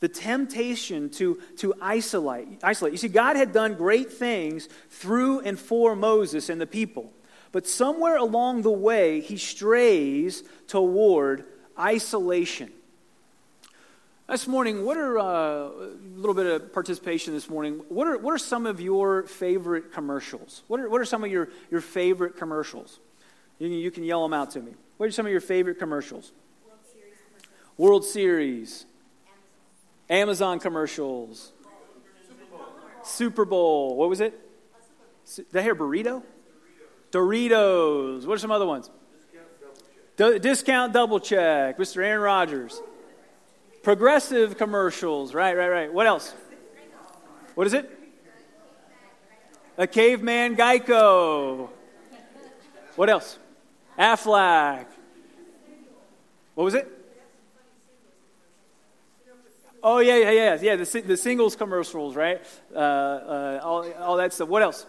the 0.00 0.08
temptation 0.08 1.10
to, 1.10 1.40
to 1.58 1.74
isolate, 1.80 2.48
isolate. 2.62 2.92
You 2.92 2.98
see, 2.98 3.08
God 3.08 3.36
had 3.36 3.52
done 3.52 3.74
great 3.74 4.12
things 4.12 4.68
through 4.90 5.40
and 5.40 5.58
for 5.58 5.96
Moses 5.96 6.48
and 6.48 6.60
the 6.60 6.66
people. 6.66 7.12
But 7.52 7.66
somewhere 7.66 8.16
along 8.16 8.62
the 8.62 8.70
way, 8.70 9.20
he 9.20 9.38
strays 9.38 10.42
toward 10.66 11.44
isolation. 11.78 12.72
This 14.28 14.48
morning, 14.48 14.84
what 14.84 14.96
are 14.96 15.18
uh, 15.18 15.24
a 15.24 15.96
little 16.16 16.34
bit 16.34 16.46
of 16.46 16.72
participation 16.72 17.32
this 17.32 17.48
morning? 17.48 17.80
What 17.88 18.08
are, 18.08 18.18
what 18.18 18.34
are 18.34 18.38
some 18.38 18.66
of 18.66 18.80
your 18.80 19.22
favorite 19.22 19.92
commercials? 19.92 20.64
What 20.66 20.80
are, 20.80 20.88
what 20.88 21.00
are 21.00 21.04
some 21.04 21.22
of 21.22 21.30
your, 21.30 21.48
your 21.70 21.80
favorite 21.80 22.36
commercials? 22.36 22.98
You 23.60 23.68
can, 23.68 23.78
you 23.78 23.90
can 23.92 24.02
yell 24.02 24.22
them 24.22 24.34
out 24.34 24.50
to 24.50 24.60
me. 24.60 24.72
What 24.96 25.06
are 25.06 25.12
some 25.12 25.26
of 25.26 25.32
your 25.32 25.40
favorite 25.40 25.78
commercials? 25.78 26.32
World 26.66 26.80
Series. 26.92 27.14
World 27.78 28.04
Series. 28.04 28.86
Amazon 30.08 30.60
commercials. 30.60 31.52
Super 33.02 33.44
Bowl. 33.44 33.96
What 33.96 34.08
was 34.08 34.20
it? 34.20 34.38
Did 35.36 35.56
I 35.56 35.62
hear 35.62 35.74
burrito? 35.74 36.22
Doritos. 37.10 38.26
What 38.26 38.34
are 38.34 38.38
some 38.38 38.50
other 38.50 38.66
ones? 38.66 38.90
Discount 40.16 40.92
double 40.92 41.20
check. 41.20 41.78
Mr. 41.78 42.02
Aaron 42.02 42.22
Rodgers. 42.22 42.80
Progressive 43.82 44.56
commercials. 44.56 45.34
Right, 45.34 45.56
right, 45.56 45.68
right. 45.68 45.92
What 45.92 46.06
else? 46.06 46.34
What 47.54 47.66
is 47.66 47.74
it? 47.74 47.90
A 49.78 49.86
caveman 49.86 50.56
Geico. 50.56 51.68
What 52.96 53.10
else? 53.10 53.38
Aflac. 53.98 54.86
What 56.54 56.64
was 56.64 56.74
it? 56.74 56.95
Oh, 59.88 60.00
yeah, 60.00 60.16
yeah, 60.16 60.30
yeah. 60.32 60.58
Yeah, 60.60 60.74
the, 60.74 61.00
the 61.02 61.16
singles 61.16 61.54
commercials, 61.54 62.16
right? 62.16 62.44
Uh, 62.74 62.78
uh, 62.78 63.60
all, 63.62 63.92
all 63.92 64.16
that 64.16 64.32
stuff. 64.32 64.48
What 64.48 64.60
else? 64.60 64.84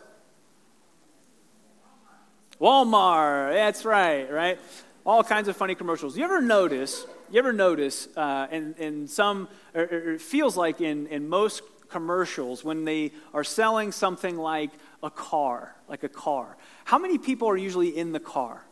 Walmart. 2.59 3.53
That's 3.53 3.85
right, 3.85 4.27
right? 4.31 4.59
All 5.05 5.23
kinds 5.23 5.49
of 5.49 5.55
funny 5.55 5.75
commercials. 5.75 6.17
You 6.17 6.23
ever 6.23 6.41
notice, 6.41 7.05
you 7.29 7.37
ever 7.37 7.53
notice, 7.53 8.07
uh, 8.17 8.47
in, 8.49 8.73
in 8.79 9.07
some, 9.07 9.49
or, 9.75 9.83
or 9.83 10.13
it 10.13 10.21
feels 10.21 10.57
like 10.57 10.81
in, 10.81 11.05
in 11.05 11.29
most 11.29 11.61
commercials, 11.89 12.63
when 12.63 12.83
they 12.83 13.11
are 13.35 13.43
selling 13.43 13.91
something 13.91 14.35
like 14.35 14.71
a 15.03 15.11
car, 15.11 15.75
like 15.87 16.01
a 16.01 16.09
car. 16.09 16.57
How 16.85 16.97
many 16.97 17.19
people 17.19 17.47
are 17.49 17.57
usually 17.57 17.95
in 17.95 18.13
the 18.13 18.19
car? 18.19 18.63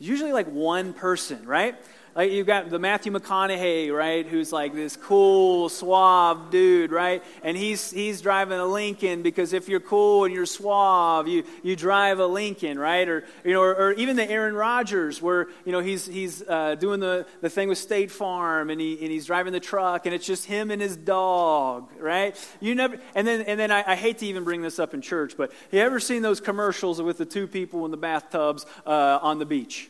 Usually 0.00 0.32
like 0.32 0.48
one 0.48 0.92
person, 0.92 1.46
right? 1.46 1.76
Like 2.14 2.30
you've 2.30 2.46
got 2.46 2.68
the 2.68 2.78
Matthew 2.78 3.10
McConaughey, 3.10 3.90
right, 3.90 4.26
who's 4.26 4.52
like 4.52 4.74
this 4.74 4.96
cool, 4.96 5.70
suave 5.70 6.50
dude, 6.50 6.92
right? 6.92 7.22
And 7.42 7.56
he's 7.56 7.90
he's 7.90 8.20
driving 8.20 8.58
a 8.58 8.66
Lincoln 8.66 9.22
because 9.22 9.54
if 9.54 9.66
you're 9.66 9.80
cool 9.80 10.26
and 10.26 10.34
you're 10.34 10.44
suave, 10.44 11.26
you, 11.26 11.44
you 11.62 11.74
drive 11.74 12.18
a 12.18 12.26
Lincoln, 12.26 12.78
right? 12.78 13.08
Or 13.08 13.24
you 13.44 13.54
know, 13.54 13.62
or, 13.62 13.74
or 13.74 13.92
even 13.92 14.16
the 14.16 14.30
Aaron 14.30 14.54
Rodgers, 14.54 15.22
where 15.22 15.48
you 15.64 15.72
know 15.72 15.80
he's 15.80 16.04
he's 16.04 16.42
uh, 16.46 16.74
doing 16.74 17.00
the, 17.00 17.24
the 17.40 17.48
thing 17.48 17.70
with 17.70 17.78
State 17.78 18.10
Farm 18.10 18.68
and 18.68 18.78
he 18.78 19.00
and 19.00 19.10
he's 19.10 19.24
driving 19.24 19.54
the 19.54 19.60
truck 19.60 20.04
and 20.04 20.14
it's 20.14 20.26
just 20.26 20.44
him 20.44 20.70
and 20.70 20.82
his 20.82 20.96
dog, 20.98 21.90
right? 21.98 22.36
You 22.60 22.74
never 22.74 22.98
and 23.14 23.26
then 23.26 23.40
and 23.42 23.58
then 23.58 23.70
I, 23.70 23.84
I 23.86 23.96
hate 23.96 24.18
to 24.18 24.26
even 24.26 24.44
bring 24.44 24.60
this 24.60 24.78
up 24.78 24.92
in 24.92 25.00
church, 25.00 25.34
but 25.38 25.50
you 25.70 25.80
ever 25.80 25.98
seen 25.98 26.20
those 26.20 26.42
commercials 26.42 27.00
with 27.00 27.16
the 27.16 27.26
two 27.26 27.46
people 27.46 27.86
in 27.86 27.90
the 27.90 27.96
bathtubs 27.96 28.66
uh, 28.86 29.18
on 29.22 29.38
the 29.38 29.46
beach? 29.46 29.88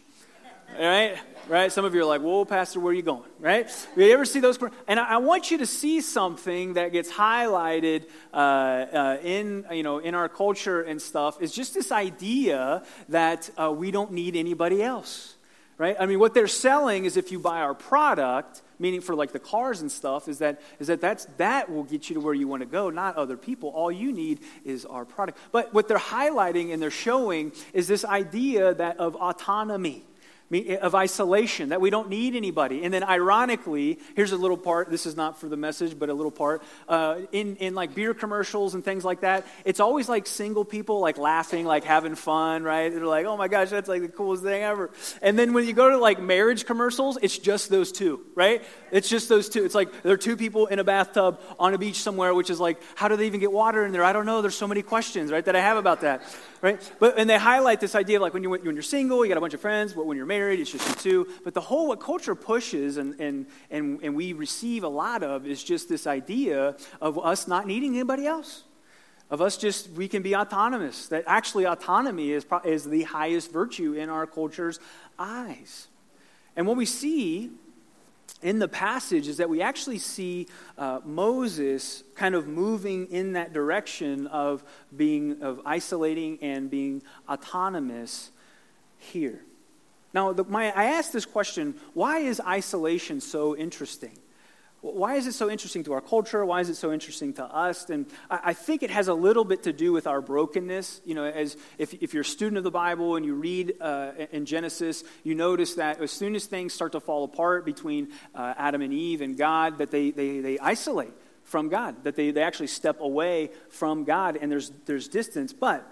Right? 0.79 1.19
Right? 1.49 1.73
Some 1.73 1.85
of 1.85 1.95
you 1.95 2.02
are 2.02 2.05
like, 2.05 2.21
whoa, 2.21 2.45
Pastor, 2.45 2.79
where 2.79 2.93
are 2.93 2.95
you 2.95 3.02
going? 3.02 3.25
Right? 3.41 3.69
You 3.97 4.12
ever 4.12 4.25
see 4.25 4.41
those? 4.41 4.59
And 4.87 5.00
I, 5.00 5.19
want 5.19 5.50
you 5.50 5.59
to 5.59 5.67
see 5.67 6.00
something 6.00 6.75
that 6.75 6.93
gets 6.93 7.11
highlighted 7.11 8.05
uh, 8.33 8.37
uh, 8.37 9.19
in, 9.23 9.67
you 9.73 9.83
know, 9.83 9.99
in 9.99 10.14
our 10.14 10.29
culture 10.29 10.83
and 10.83 11.02
stuff 11.02 11.43
is 11.43 11.52
just 11.52 11.75
this 11.75 11.91
idea 11.91 12.85
that 13.09 13.50
uh, 13.59 13.73
we 13.73 13.91
don't 13.91 14.12
need 14.12 14.37
anybody 14.37 14.83
else. 14.83 15.35
Right? 15.79 15.97
I 15.99 16.07
mean, 16.07 16.21
what 16.21 16.33
they're 16.33 16.47
selling 16.47 17.07
is 17.07 17.17
if 17.17 17.33
you 17.33 17.41
buy 17.41 17.61
our 17.61 17.75
product, 17.75 18.62
meaning 18.79 19.00
for 19.00 19.17
like 19.17 19.33
the 19.33 19.41
cars 19.41 19.81
and 19.81 19.91
stuff, 19.91 20.29
is 20.29 20.38
that 20.38 20.62
is 20.79 20.87
that 20.87 21.00
that's, 21.00 21.25
that 21.38 21.73
will 21.73 21.83
get 21.83 22.09
you 22.09 22.14
to 22.14 22.21
where 22.21 22.35
you 22.35 22.47
want 22.47 22.61
to 22.61 22.67
go, 22.67 22.88
not 22.88 23.17
other 23.17 23.37
people. 23.37 23.71
All 23.71 23.91
you 23.91 24.12
need 24.12 24.41
is 24.64 24.85
our 24.85 25.05
product. 25.05 25.38
But 25.50 25.75
what 25.75 25.88
they're 25.88 25.99
highlighting 25.99 26.73
and 26.73 26.81
they're 26.81 26.91
showing 26.91 27.52
is 27.73 27.88
this 27.88 28.05
idea 28.05 28.75
that 28.75 28.99
of 28.99 29.17
autonomy 29.17 30.05
of 30.81 30.95
isolation, 30.95 31.71
that 31.71 31.81
we 31.81 31.91
don't 31.91 32.09
need 32.09 32.35
anybody. 32.35 32.85
And 32.85 32.93
then, 32.93 33.03
ironically, 33.03 33.99
here's 34.15 34.33
a 34.33 34.37
little 34.37 34.57
part. 34.57 34.91
This 34.91 35.07
is 35.07 35.17
not 35.17 35.41
for 35.41 35.49
the 35.49 35.57
message, 35.57 35.99
but 35.99 36.09
a 36.09 36.15
little 36.15 36.31
part. 36.31 36.63
Uh, 36.89 37.21
in, 37.33 37.57
in 37.57 37.75
like 37.75 37.95
beer 37.95 38.15
commercials 38.15 38.75
and 38.75 38.85
things 38.85 39.05
like 39.05 39.21
that, 39.21 39.47
it's 39.65 39.81
always 39.81 40.09
like 40.09 40.27
single 40.27 40.65
people 40.65 41.01
like 41.01 41.19
laughing, 41.19 41.65
like 41.65 41.85
having 41.85 42.15
fun, 42.15 42.63
right? 42.63 42.93
They're 42.93 43.07
like, 43.07 43.27
oh 43.27 43.37
my 43.37 43.49
gosh, 43.49 43.71
that's 43.71 43.89
like 43.89 44.03
the 44.03 44.09
coolest 44.09 44.43
thing 44.43 44.63
ever. 44.63 44.91
And 45.21 45.39
then 45.39 45.53
when 45.53 45.67
you 45.67 45.73
go 45.73 45.91
to 45.91 45.99
like 45.99 46.21
marriage 46.21 46.67
commercials, 46.67 47.19
it's 47.23 47.39
just 47.39 47.71
those 47.71 47.93
two, 47.93 48.21
right? 48.35 48.63
It's 48.91 49.09
just 49.09 49.29
those 49.29 49.49
two. 49.49 49.65
It's 49.65 49.75
like 49.75 50.03
there 50.03 50.13
are 50.13 50.19
two 50.19 50.37
people 50.37 50.67
in 50.67 50.79
a 50.79 50.85
bathtub 50.85 51.41
on 51.59 51.75
a 51.75 51.79
beach 51.79 52.03
somewhere, 52.03 52.35
which 52.35 52.51
is 52.51 52.61
like, 52.61 52.81
how 52.95 53.09
do 53.09 53.17
they 53.17 53.27
even 53.27 53.41
get 53.41 53.53
water 53.53 53.85
in 53.85 53.93
there? 53.93 54.05
I 54.05 54.13
don't 54.13 54.27
know. 54.27 54.43
There's 54.43 54.55
so 54.55 54.69
many 54.69 54.83
questions, 54.83 55.33
right, 55.33 55.45
that 55.45 55.57
I 55.57 55.61
have 55.61 55.77
about 55.77 56.03
that 56.03 56.23
right? 56.63 56.93
But, 57.01 57.19
and 57.19 57.29
they 57.29 57.37
highlight 57.37 57.81
this 57.81 57.95
idea 57.95 58.17
of 58.17 58.23
like 58.23 58.33
when, 58.33 58.45
you, 58.45 58.51
when 58.51 58.63
you're 58.65 58.83
single, 58.83 59.25
you 59.25 59.29
got 59.29 59.37
a 59.37 59.41
bunch 59.41 59.53
of 59.53 59.61
friends, 59.61 59.93
but 59.93 60.07
when 60.07 60.17
you're 60.17 60.27
married, 60.27 60.42
it's 60.51 60.73
just 60.73 60.89
you 60.89 60.95
two. 60.95 61.33
But 61.45 61.55
the 61.55 61.61
whole, 61.61 61.89
what 61.89 62.01
culture 62.01 62.35
pushes 62.35 62.97
and, 62.97 63.19
and, 63.21 63.47
and, 63.71 64.01
and 64.03 64.15
we 64.15 64.33
receive 64.33 64.85
a 64.85 64.89
lot 64.89 65.23
of 65.23 65.47
is 65.47 65.63
just 65.63 65.89
this 65.89 66.07
idea 66.07 66.77
of 67.01 67.19
us 67.19 67.47
not 67.47 67.67
needing 67.67 67.95
anybody 67.95 68.27
else. 68.27 68.65
Of 69.31 69.41
us 69.41 69.57
just, 69.57 69.91
we 69.91 70.09
can 70.09 70.23
be 70.23 70.37
autonomous. 70.37 71.09
That 71.09 71.25
actually 71.27 71.65
autonomy 71.65 72.33
is, 72.33 72.45
is 72.65 72.85
the 72.85 73.05
highest 73.05 73.51
virtue 73.51 73.95
in 73.95 74.11
our 74.11 74.27
culture's 74.27 74.79
eyes. 75.19 75.89
And 76.55 76.67
what 76.67 76.77
we 76.77 76.85
see 76.85 77.51
in 78.43 78.59
the 78.59 78.69
passage 78.69 79.29
is 79.29 79.37
that 79.37 79.49
we 79.49 79.63
actually 79.63 79.99
see 79.99 80.49
uh, 80.77 81.01
Moses 81.05 82.03
kind 82.15 82.35
of 82.35 82.47
moving 82.47 83.07
in 83.07 83.33
that 83.33 83.53
direction 83.53 84.27
of 84.27 84.65
being 84.95 85.43
of 85.43 85.61
isolating 85.65 86.39
and 86.43 86.69
being 86.71 87.03
autonomous 87.29 88.31
here. 88.99 89.41
Now, 90.14 90.33
the, 90.33 90.45
my, 90.45 90.71
I 90.73 90.85
asked 90.97 91.12
this 91.12 91.26
question: 91.26 91.75
Why 91.95 92.19
is 92.19 92.40
isolation 92.40 93.21
so 93.21 93.57
interesting? 93.57 94.19
Why 94.83 95.14
is 95.14 95.28
it 95.28 95.35
so 95.35 95.49
interesting 95.49 95.85
to 95.85 95.92
our 95.92 96.00
culture? 96.00 96.45
Why 96.45 96.61
is 96.61 96.69
it 96.69 96.75
so 96.75 96.92
interesting 96.92 97.35
to 97.35 97.45
us? 97.45 97.88
And 97.88 98.04
I 98.28 98.52
think 98.52 98.83
it 98.83 98.90
has 98.90 99.07
a 99.07 99.14
little 99.14 99.45
bit 99.45 99.62
to 99.62 99.73
do 99.73 99.92
with 99.92 100.09
our 100.09 100.21
brokenness. 100.21 101.02
You 101.04 101.14
know, 101.14 101.25
as 101.25 101.57
if, 101.78 101.95
if 102.02 102.12
you're 102.12 102.23
a 102.23 102.25
student 102.25 102.59
of 102.59 102.64
the 102.64 102.73
Bible 102.73 103.14
and 103.14 103.25
you 103.25 103.35
read 103.35 103.75
uh, 103.81 104.11
in 104.33 104.45
Genesis, 104.45 105.04
you 105.23 105.37
notice 105.37 105.75
that 105.75 106.00
as 106.00 106.11
soon 106.11 106.35
as 106.35 106.47
things 106.47 106.73
start 106.73 106.92
to 106.92 107.00
fall 107.00 107.23
apart 107.23 107.64
between 107.64 108.09
uh, 108.35 108.54
Adam 108.57 108.83
and 108.83 108.92
Eve 108.92 109.21
and 109.21 109.38
God, 109.38 109.78
that 109.78 109.92
they, 109.92 110.11
they, 110.11 110.40
they 110.40 110.59
isolate 110.59 111.12
from 111.45 111.69
God, 111.69 112.02
that 112.02 112.16
they, 112.16 112.33
they 112.33 112.42
actually 112.42 112.66
step 112.66 113.00
away 113.00 113.50
from 113.69 114.02
God, 114.02 114.37
and 114.40 114.50
there's, 114.50 114.73
there's 114.87 115.07
distance. 115.07 115.52
But 115.52 115.87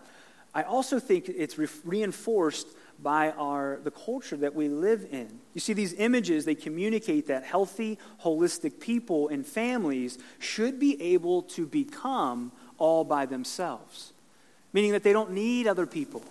I 0.53 0.65
also 0.65 0.99
think 0.99 1.29
it's 1.29 1.59
re- 1.59 1.69
reinforced 1.85 2.67
by 3.03 3.31
our, 3.33 3.81
the 3.83 3.91
culture 3.91 4.37
that 4.37 4.55
we 4.55 4.69
live 4.69 5.07
in. 5.11 5.41
You 5.55 5.61
see, 5.61 5.73
these 5.73 5.95
images, 5.95 6.45
they 6.45 6.55
communicate 6.55 7.27
that 7.29 7.45
healthy, 7.45 7.99
holistic 8.23 8.81
people 8.81 9.29
and 9.29 9.47
families 9.47 10.19
should 10.39 10.79
be 10.79 11.01
able 11.01 11.43
to 11.43 11.67
become 11.67 12.53
all 12.79 13.05
by 13.05 13.27
themselves, 13.27 14.13
meaning 14.73 14.93
that 14.93 15.03
they 15.03 15.13
don't 15.13 15.33
need 15.33 15.67
other 15.67 15.87
people. 15.87 16.23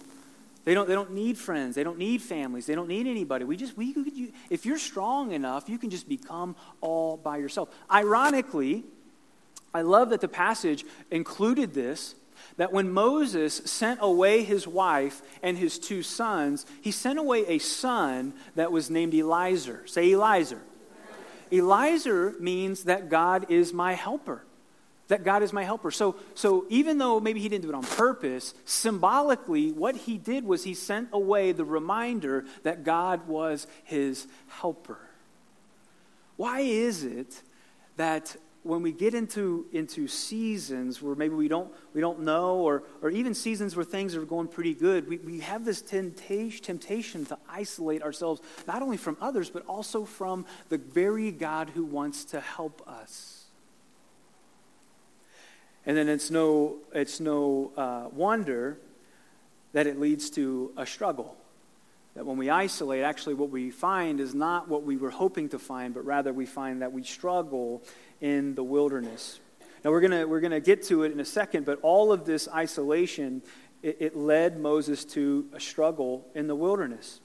They 0.66 0.74
don't, 0.74 0.88
they 0.88 0.94
don't 0.94 1.14
need 1.14 1.38
friends. 1.38 1.76
They 1.76 1.84
don't 1.84 1.98
need 1.98 2.22
families. 2.22 2.66
They 2.66 2.76
don't 2.76 2.90
need 2.90 3.08
anybody. 3.08 3.46
We 3.46 3.58
just, 3.58 3.76
we, 3.78 3.94
you, 4.14 4.32
if 4.50 4.66
you're 4.66 4.78
strong 4.78 5.32
enough, 5.32 5.70
you 5.70 5.80
can 5.80 5.90
just 5.90 6.08
become 6.08 6.56
all 6.82 7.18
by 7.18 7.38
yourself. 7.38 7.70
Ironically, 7.92 8.84
I 9.74 9.82
love 9.82 10.10
that 10.10 10.22
the 10.22 10.28
passage 10.28 10.86
included 11.10 11.74
this 11.74 12.16
that 12.58 12.72
when 12.72 12.92
Moses 12.92 13.56
sent 13.66 14.00
away 14.02 14.44
his 14.44 14.68
wife 14.68 15.22
and 15.42 15.58
his 15.58 15.80
two 15.80 16.04
sons, 16.04 16.66
he 16.82 16.92
sent 16.92 17.20
away 17.20 17.46
a 17.48 17.60
son 17.60 18.34
that 18.56 18.72
was 18.72 18.90
named 18.90 19.14
Eliezer. 19.14 19.86
Say 19.86 20.12
Eliezer. 20.12 20.62
Eliezer 21.52 22.36
means 22.40 22.84
that 22.84 23.10
God 23.10 23.50
is 23.50 23.74
my 23.74 23.94
helper. 23.94 24.44
That 25.08 25.24
God 25.24 25.42
is 25.42 25.52
my 25.52 25.64
helper. 25.64 25.90
So, 25.90 26.16
so 26.36 26.66
even 26.70 27.00
though 27.00 27.20
maybe 27.20 27.40
he 27.40 27.50
didn't 27.50 27.64
do 27.64 27.70
it 27.70 27.76
on 27.76 27.84
purpose, 27.84 28.54
symbolically, 28.66 29.72
what 29.72 29.96
he 29.96 30.20
did 30.20 30.46
was 30.46 30.64
he 30.64 30.76
sent 30.76 31.10
away 31.12 31.52
the 31.52 31.66
reminder 31.66 32.46
that 32.62 32.84
God 32.84 33.28
was 33.28 33.66
his 33.84 34.28
helper. 34.48 35.00
Why 36.38 36.60
is 36.60 37.04
it 37.04 37.42
that 37.98 38.36
when 38.64 38.82
we 38.82 38.92
get 38.92 39.14
into, 39.14 39.66
into 39.72 40.08
seasons 40.08 41.02
where 41.02 41.16
maybe 41.16 41.34
we 41.34 41.48
don't, 41.48 41.72
we 41.94 42.02
don't 42.02 42.20
know, 42.20 42.58
or, 42.58 42.84
or 43.02 43.10
even 43.10 43.34
seasons 43.34 43.76
where 43.76 43.86
things 43.86 44.16
are 44.16 44.26
going 44.26 44.48
pretty 44.48 44.74
good, 44.74 45.08
we, 45.08 45.18
we 45.18 45.40
have 45.40 45.64
this 45.64 45.82
temptation, 45.82 46.64
temptation 46.64 47.26
to 47.26 47.38
isolate 47.50 48.02
ourselves, 48.02 48.42
not 48.68 48.82
only 48.82 48.98
from 48.98 49.16
others, 49.22 49.50
but 49.50 49.66
also 49.66 50.04
from 50.04 50.46
the 50.68 50.78
very 50.78 51.32
God 51.32 51.70
who 51.70 51.86
wants 51.86 52.26
to 52.26 52.42
help 52.42 52.86
us. 52.88 53.46
And 55.86 55.96
then 55.96 56.10
it's 56.10 56.30
no, 56.30 56.78
it's 56.94 57.20
no 57.20 57.72
uh, 57.78 58.10
wonder 58.12 58.78
that 59.72 59.88
it 59.88 60.00
leads 60.00 60.30
to 60.32 60.72
a 60.76 60.86
struggle. 60.86 61.38
That 62.20 62.26
when 62.26 62.36
we 62.36 62.50
isolate, 62.50 63.02
actually 63.06 63.36
what 63.36 63.50
we 63.50 63.72
find 63.72 64.20
is 64.20 64.36
not 64.36 64.68
what 64.68 64.84
we 64.84 64.98
were 64.98 65.10
hoping 65.10 65.48
to 65.50 65.58
find, 65.58 65.94
but 65.94 66.04
rather 66.04 66.34
we 66.34 66.46
find 66.46 66.82
that 66.82 66.92
we 66.92 67.02
struggle 67.02 67.82
in 68.20 68.56
the 68.56 68.64
wilderness. 68.64 69.40
Now, 69.86 69.92
we're 69.92 70.02
going 70.02 70.30
we're 70.30 70.42
gonna 70.42 70.60
get 70.60 70.84
to 70.88 71.04
it 71.04 71.14
in 71.14 71.22
a 71.22 71.26
second, 71.26 71.66
but 71.66 71.80
all 71.82 72.12
of 72.12 72.26
this 72.26 72.50
isolation, 72.50 73.42
it, 73.82 73.98
it 74.02 74.18
led 74.18 74.60
Moses 74.60 75.06
to 75.06 75.48
a 75.54 75.62
struggle 75.62 76.28
in 76.36 76.48
the 76.48 76.56
wilderness. 76.56 77.22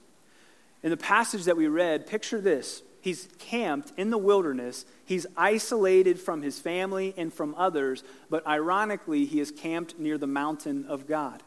In 0.81 0.91
the 0.91 0.95
passage 0.95 1.43
that 1.43 1.57
we 1.57 1.67
read, 1.67 2.07
picture 2.07 2.39
this. 2.39 2.81
He's 3.01 3.27
camped 3.37 3.91
in 3.97 4.11
the 4.11 4.17
wilderness. 4.17 4.85
He's 5.03 5.27
isolated 5.35 6.21
from 6.21 6.41
his 6.41 6.57
family 6.61 7.13
and 7.17 7.33
from 7.33 7.53
others, 7.55 8.05
but 8.29 8.47
ironically, 8.47 9.25
he 9.25 9.41
is 9.41 9.51
camped 9.51 9.99
near 9.99 10.17
the 10.17 10.25
mountain 10.25 10.85
of 10.87 11.05
God. 11.05 11.43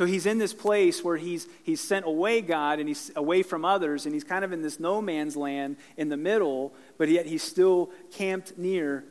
So 0.00 0.06
he's 0.06 0.24
in 0.24 0.38
this 0.38 0.54
place 0.54 1.04
where 1.04 1.18
he's, 1.18 1.46
he's 1.62 1.78
sent 1.78 2.06
away 2.06 2.40
God 2.40 2.78
and 2.78 2.88
he's 2.88 3.10
away 3.16 3.42
from 3.42 3.66
others, 3.66 4.06
and 4.06 4.14
he's 4.14 4.24
kind 4.24 4.46
of 4.46 4.50
in 4.50 4.62
this 4.62 4.80
no 4.80 5.02
man's 5.02 5.36
land 5.36 5.76
in 5.98 6.08
the 6.08 6.16
middle, 6.16 6.72
but 6.96 7.10
yet 7.10 7.26
he's 7.26 7.42
still 7.42 7.90
camped 8.10 8.56
near 8.56 9.04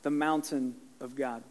the 0.00 0.08
mountain 0.08 0.74
of 1.02 1.14
God. 1.14 1.42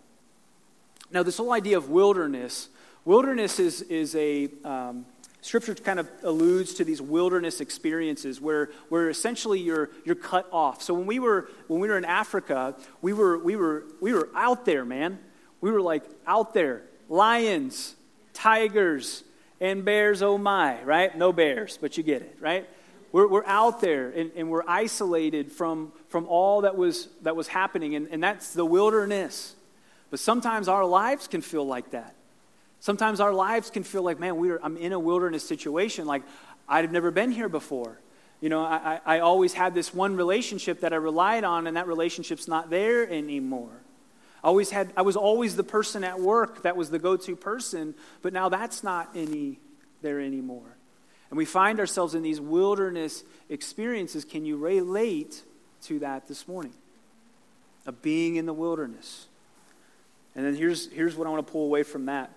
Now, 1.11 1.21
this 1.21 1.37
whole 1.37 1.53
idea 1.53 1.77
of 1.77 1.91
wilderness, 1.91 2.69
wilderness 3.05 3.59
is, 3.59 3.83
is 3.83 4.15
a, 4.15 4.49
um, 4.65 5.05
scripture 5.41 5.75
kind 5.75 5.99
of 5.99 6.09
alludes 6.23 6.73
to 6.73 6.83
these 6.83 7.03
wilderness 7.03 7.61
experiences 7.61 8.41
where, 8.41 8.71
where 8.89 9.09
essentially 9.09 9.59
you're, 9.59 9.91
you're 10.05 10.15
cut 10.15 10.47
off. 10.51 10.81
So 10.81 10.95
when 10.95 11.05
we 11.05 11.19
were, 11.19 11.51
when 11.67 11.79
we 11.79 11.87
were 11.87 11.99
in 11.99 12.05
Africa, 12.05 12.73
we 12.99 13.13
were, 13.13 13.37
we, 13.37 13.55
were, 13.55 13.83
we 14.01 14.11
were 14.11 14.29
out 14.33 14.65
there, 14.65 14.85
man. 14.85 15.19
We 15.61 15.69
were 15.69 15.81
like 15.81 16.03
out 16.25 16.55
there, 16.55 16.81
lions, 17.09 17.93
tigers 18.33 19.23
and 19.61 19.85
bears, 19.85 20.21
oh 20.21 20.37
my, 20.37 20.81
right? 20.83 21.17
No 21.17 21.31
bears, 21.31 21.77
but 21.79 21.97
you 21.97 22.03
get 22.03 22.21
it, 22.21 22.37
right? 22.39 22.67
We're, 23.11 23.27
we're 23.27 23.45
out 23.45 23.79
there 23.79 24.09
and, 24.09 24.31
and 24.35 24.49
we're 24.49 24.63
isolated 24.67 25.51
from, 25.51 25.91
from 26.09 26.27
all 26.27 26.61
that 26.61 26.75
was, 26.75 27.07
that 27.21 27.35
was 27.35 27.47
happening, 27.47 27.95
and, 27.95 28.07
and 28.09 28.23
that's 28.23 28.53
the 28.53 28.65
wilderness. 28.65 29.55
But 30.09 30.19
sometimes 30.19 30.67
our 30.67 30.85
lives 30.85 31.27
can 31.27 31.41
feel 31.41 31.65
like 31.65 31.91
that. 31.91 32.15
Sometimes 32.79 33.19
our 33.19 33.33
lives 33.33 33.69
can 33.69 33.83
feel 33.83 34.03
like, 34.03 34.19
man, 34.19 34.35
we're, 34.37 34.59
I'm 34.61 34.75
in 34.77 34.91
a 34.91 34.99
wilderness 34.99 35.47
situation. 35.47 36.05
Like, 36.05 36.23
I've 36.67 36.91
never 36.91 37.11
been 37.11 37.31
here 37.31 37.47
before. 37.47 37.97
You 38.41 38.49
know, 38.49 38.61
I, 38.61 38.99
I 39.05 39.19
always 39.19 39.53
had 39.53 39.73
this 39.73 39.93
one 39.93 40.17
relationship 40.17 40.81
that 40.81 40.91
I 40.91 40.97
relied 40.97 41.45
on, 41.45 41.65
and 41.65 41.77
that 41.77 41.87
relationship's 41.87 42.47
not 42.47 42.69
there 42.69 43.09
anymore. 43.09 43.71
I, 44.43 44.47
always 44.47 44.69
had, 44.71 44.91
I 44.97 45.03
was 45.03 45.15
always 45.15 45.55
the 45.55 45.63
person 45.63 46.03
at 46.03 46.19
work 46.19 46.63
that 46.63 46.75
was 46.75 46.89
the 46.89 46.99
go 46.99 47.15
to 47.15 47.35
person, 47.35 47.95
but 48.21 48.33
now 48.33 48.49
that's 48.49 48.83
not 48.83 49.09
any, 49.15 49.59
there 50.01 50.19
anymore. 50.19 50.77
And 51.29 51.37
we 51.37 51.45
find 51.45 51.79
ourselves 51.79 52.13
in 52.13 52.21
these 52.21 52.41
wilderness 52.41 53.23
experiences. 53.49 54.25
Can 54.25 54.45
you 54.45 54.57
relate 54.57 55.43
to 55.83 55.99
that 55.99 56.27
this 56.27 56.47
morning? 56.47 56.73
Of 57.85 58.01
being 58.01 58.35
in 58.35 58.45
the 58.45 58.53
wilderness. 58.53 59.27
And 60.35 60.45
then 60.45 60.55
here's, 60.55 60.91
here's 60.91 61.15
what 61.15 61.25
I 61.25 61.29
want 61.29 61.45
to 61.45 61.51
pull 61.51 61.63
away 61.63 61.83
from 61.83 62.05
that. 62.07 62.31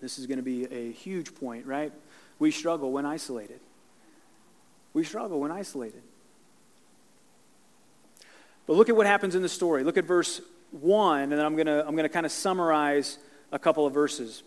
This 0.00 0.18
is 0.18 0.26
going 0.26 0.38
to 0.38 0.44
be 0.44 0.64
a 0.66 0.92
huge 0.92 1.34
point, 1.34 1.66
right? 1.66 1.92
We 2.38 2.50
struggle 2.50 2.92
when 2.92 3.06
isolated. 3.06 3.60
We 4.92 5.04
struggle 5.04 5.40
when 5.40 5.50
isolated. 5.50 6.02
But 8.66 8.76
look 8.76 8.88
at 8.88 8.96
what 8.96 9.06
happens 9.06 9.34
in 9.34 9.42
the 9.42 9.48
story. 9.48 9.82
Look 9.82 9.96
at 9.96 10.04
verse 10.04 10.40
1, 10.72 11.22
and 11.22 11.32
then 11.32 11.40
I'm 11.40 11.54
going 11.54 11.66
to 11.66 11.86
I'm 11.86 11.94
going 11.94 12.04
to 12.04 12.08
kind 12.08 12.26
of 12.26 12.32
summarize 12.32 13.18
a 13.52 13.58
couple 13.58 13.86
of 13.86 13.94
verses. 13.94 14.42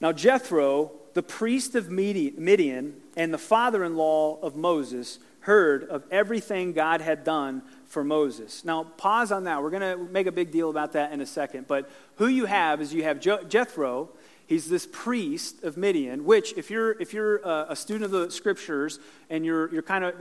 Now, 0.00 0.12
Jethro, 0.12 0.90
the 1.14 1.22
priest 1.22 1.74
of 1.74 1.90
Midian 1.90 2.94
and 3.16 3.32
the 3.32 3.38
father 3.38 3.84
in 3.84 3.96
law 3.96 4.40
of 4.40 4.56
Moses, 4.56 5.18
heard 5.40 5.84
of 5.84 6.04
everything 6.10 6.72
God 6.72 7.00
had 7.00 7.24
done 7.24 7.62
for 7.86 8.02
Moses. 8.02 8.64
Now, 8.64 8.84
pause 8.84 9.30
on 9.30 9.44
that. 9.44 9.62
We're 9.62 9.70
going 9.70 9.98
to 9.98 10.12
make 10.12 10.26
a 10.26 10.32
big 10.32 10.50
deal 10.50 10.70
about 10.70 10.92
that 10.92 11.12
in 11.12 11.20
a 11.20 11.26
second. 11.26 11.68
But 11.68 11.90
who 12.16 12.26
you 12.26 12.46
have 12.46 12.80
is 12.80 12.94
you 12.94 13.02
have 13.04 13.20
Jethro, 13.20 14.08
He's 14.46 14.68
this 14.68 14.86
priest 14.90 15.62
of 15.62 15.76
Midian, 15.76 16.24
which, 16.24 16.52
if 16.56 16.70
you're, 16.70 16.92
if 17.00 17.12
you're 17.14 17.46
uh, 17.46 17.66
a 17.68 17.76
student 17.76 18.04
of 18.04 18.10
the 18.10 18.30
scriptures 18.30 18.98
and 19.30 19.44
you're, 19.44 19.72
you're 19.72 19.82
kind 19.82 20.04
of, 20.04 20.14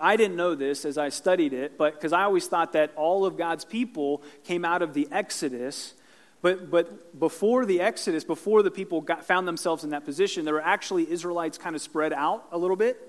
I 0.00 0.16
didn't 0.16 0.36
know 0.36 0.54
this 0.54 0.84
as 0.84 0.98
I 0.98 1.08
studied 1.08 1.52
it, 1.52 1.76
but 1.78 1.94
because 1.94 2.12
I 2.12 2.22
always 2.22 2.46
thought 2.46 2.72
that 2.74 2.92
all 2.96 3.24
of 3.24 3.36
God's 3.36 3.64
people 3.64 4.22
came 4.44 4.64
out 4.64 4.82
of 4.82 4.94
the 4.94 5.08
Exodus. 5.10 5.94
But, 6.42 6.70
but 6.70 7.18
before 7.18 7.64
the 7.64 7.80
Exodus, 7.80 8.24
before 8.24 8.62
the 8.62 8.70
people 8.70 9.00
got, 9.00 9.24
found 9.24 9.48
themselves 9.48 9.84
in 9.84 9.90
that 9.90 10.04
position, 10.04 10.44
there 10.44 10.54
were 10.54 10.60
actually 10.60 11.10
Israelites 11.10 11.56
kind 11.56 11.74
of 11.74 11.82
spread 11.82 12.12
out 12.12 12.46
a 12.52 12.58
little 12.58 12.76
bit. 12.76 13.08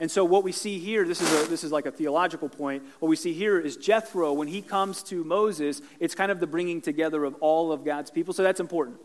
And 0.00 0.10
so, 0.10 0.24
what 0.24 0.42
we 0.42 0.52
see 0.52 0.78
here, 0.78 1.06
this 1.06 1.20
is, 1.20 1.32
a, 1.32 1.48
this 1.48 1.62
is 1.62 1.70
like 1.70 1.86
a 1.86 1.92
theological 1.92 2.48
point. 2.48 2.82
What 2.98 3.08
we 3.08 3.16
see 3.16 3.32
here 3.32 3.60
is 3.60 3.76
Jethro, 3.76 4.32
when 4.32 4.48
he 4.48 4.60
comes 4.60 5.02
to 5.04 5.22
Moses, 5.22 5.80
it's 6.00 6.16
kind 6.16 6.32
of 6.32 6.40
the 6.40 6.48
bringing 6.48 6.80
together 6.80 7.24
of 7.24 7.36
all 7.36 7.70
of 7.70 7.84
God's 7.84 8.10
people. 8.10 8.34
So, 8.34 8.42
that's 8.42 8.58
important. 8.58 8.98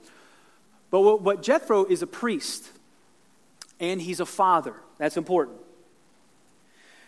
But 0.92 1.02
what, 1.02 1.22
what 1.22 1.44
Jethro 1.44 1.86
is 1.86 2.02
a 2.02 2.08
priest, 2.08 2.70
and 3.80 4.02
he's 4.02 4.20
a 4.20 4.26
father. 4.26 4.74
That's 4.98 5.18
important. 5.18 5.58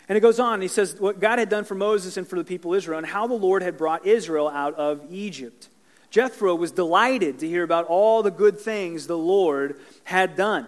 And 0.08 0.18
it 0.18 0.22
goes 0.22 0.40
on, 0.40 0.62
he 0.62 0.68
says 0.68 1.00
what 1.00 1.20
God 1.20 1.40
had 1.40 1.50
done 1.50 1.64
for 1.64 1.76
Moses 1.76 2.18
and 2.18 2.28
for 2.28 2.36
the 2.36 2.44
people 2.44 2.74
of 2.74 2.78
Israel, 2.78 2.98
and 2.98 3.08
how 3.08 3.28
the 3.28 3.34
Lord 3.34 3.62
had 3.62 3.78
brought 3.78 4.06
Israel 4.06 4.50
out 4.50 4.76
of 4.76 5.02
Egypt. 5.10 5.70
Jethro 6.10 6.54
was 6.54 6.72
delighted 6.72 7.40
to 7.40 7.48
hear 7.48 7.64
about 7.64 7.86
all 7.86 8.22
the 8.22 8.32
good 8.32 8.60
things 8.60 9.08
the 9.08 9.18
Lord 9.18 9.80
had 10.04 10.36
done. 10.36 10.68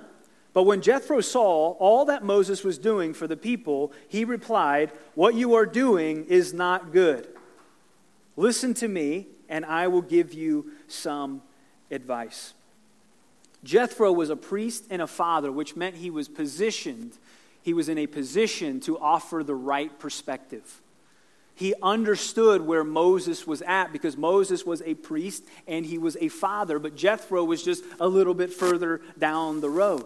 But 0.54 0.64
when 0.64 0.82
Jethro 0.82 1.20
saw 1.20 1.72
all 1.72 2.06
that 2.06 2.24
Moses 2.24 2.64
was 2.64 2.78
doing 2.78 3.14
for 3.14 3.28
the 3.28 3.36
people, 3.36 3.92
he 4.08 4.24
replied, 4.24 4.92
What 5.16 5.36
you 5.36 5.56
are 5.56 5.66
doing 5.66 6.26
is 6.26 6.54
not 6.54 6.94
good. 6.94 7.28
Listen 8.38 8.74
to 8.76 8.88
me, 8.88 9.28
and 9.50 9.66
I 9.66 9.88
will 9.88 10.02
give 10.02 10.34
you 10.34 10.72
some 10.88 11.42
advice. 11.92 12.54
Jethro 13.64 14.12
was 14.12 14.30
a 14.30 14.36
priest 14.36 14.86
and 14.90 15.02
a 15.02 15.08
father, 15.08 15.52
which 15.52 15.76
meant 15.76 15.96
he 15.96 16.10
was 16.10 16.28
positioned, 16.28 17.18
he 17.62 17.74
was 17.74 17.88
in 17.90 17.98
a 17.98 18.08
position 18.08 18.80
to 18.82 19.00
offer 19.00 19.44
the 19.44 19.56
right 19.56 19.98
perspective. 20.00 20.82
He 21.56 21.74
understood 21.82 22.62
where 22.64 22.84
Moses 22.84 23.46
was 23.46 23.62
at 23.62 23.94
because 23.94 24.18
Moses 24.18 24.66
was 24.66 24.82
a 24.82 24.96
priest 24.96 25.44
and 25.68 25.86
he 25.86 25.98
was 25.98 26.18
a 26.20 26.28
father, 26.28 26.80
but 26.80 26.96
Jethro 26.96 27.44
was 27.44 27.64
just 27.64 27.84
a 28.00 28.08
little 28.08 28.34
bit 28.34 28.52
further 28.52 29.02
down 29.20 29.62
the 29.62 29.70
road. 29.70 30.06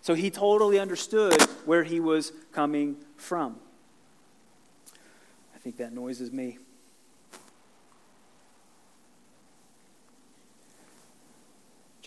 So 0.00 0.14
he 0.14 0.30
totally 0.30 0.78
understood 0.78 1.40
where 1.66 1.84
he 1.84 2.00
was 2.00 2.32
coming 2.52 2.96
from. 3.16 3.56
I 5.54 5.58
think 5.58 5.76
that 5.76 5.92
noise 5.92 6.20
is 6.20 6.32
me. 6.32 6.58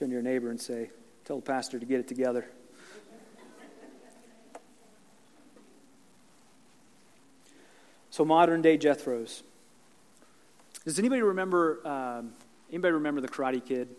Turn 0.02 0.10
to 0.10 0.14
your 0.14 0.24
neighbor 0.24 0.50
and 0.50 0.60
say, 0.60 0.90
Tell 1.26 1.36
the 1.36 1.44
pastor 1.44 1.78
to 1.78 1.86
get 1.86 2.00
it 2.00 2.08
together. 2.08 2.48
So, 8.10 8.26
modern 8.26 8.64
day 8.64 8.80
Jethros. 8.80 9.44
Does 10.86 10.98
anybody 10.98 11.22
remember? 11.22 11.88
Um, 11.88 12.34
anybody 12.72 12.94
remember 12.94 13.22
the 13.22 13.28
Karate 13.28 13.64
Kid? 13.64 13.90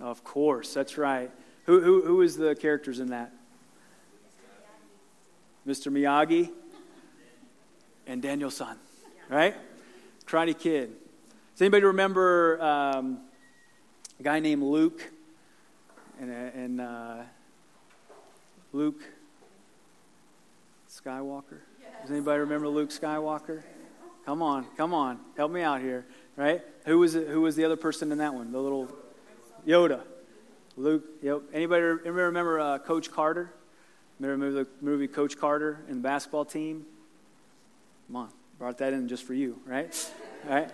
Of 0.00 0.24
course, 0.24 0.74
that's 0.74 0.98
right. 0.98 1.30
Who, 1.66 1.80
who, 1.80 2.02
who 2.02 2.22
is 2.22 2.36
the 2.36 2.56
characters 2.56 2.98
in 2.98 3.10
that? 3.10 3.32
Mr. 5.64 5.92
Miyagi 5.92 6.50
and 8.04 8.20
Daniel-san, 8.20 8.76
right? 9.28 9.54
Karate 10.26 10.58
Kid. 10.58 10.90
Does 11.54 11.62
anybody 11.62 11.84
remember 11.84 12.60
um, 12.60 13.20
a 14.20 14.22
guy 14.22 14.38
named 14.38 14.62
Luke, 14.62 15.00
and, 16.20 16.30
and 16.30 16.80
uh, 16.82 17.22
Luke 18.74 19.02
Skywalker. 20.90 21.60
Does 22.02 22.10
anybody 22.10 22.40
remember 22.40 22.68
Luke 22.68 22.90
Skywalker? 22.90 23.62
Come 24.26 24.42
on, 24.42 24.66
come 24.76 24.92
on, 24.92 25.18
help 25.38 25.50
me 25.50 25.62
out 25.62 25.80
here, 25.80 26.04
right? 26.36 26.60
Who 26.84 26.98
was 26.98 27.14
it, 27.14 27.28
who 27.28 27.40
was 27.40 27.56
the 27.56 27.64
other 27.64 27.76
person 27.76 28.12
in 28.12 28.18
that 28.18 28.34
one? 28.34 28.52
The 28.52 28.60
little 28.60 28.88
Yoda, 29.66 30.02
Luke. 30.76 31.04
Yep. 31.22 31.42
Anybody 31.54 31.82
anybody 31.82 32.10
remember 32.10 32.60
uh, 32.60 32.78
Coach 32.78 33.10
Carter? 33.10 33.50
Remember 34.18 34.50
the 34.50 34.66
movie 34.82 35.08
Coach 35.08 35.38
Carter 35.38 35.80
and 35.88 35.96
the 35.96 36.02
basketball 36.02 36.44
team? 36.44 36.84
Come 38.06 38.16
on, 38.16 38.28
brought 38.58 38.76
that 38.78 38.92
in 38.92 39.08
just 39.08 39.24
for 39.24 39.32
you, 39.32 39.58
right? 39.64 40.12
right? 40.46 40.70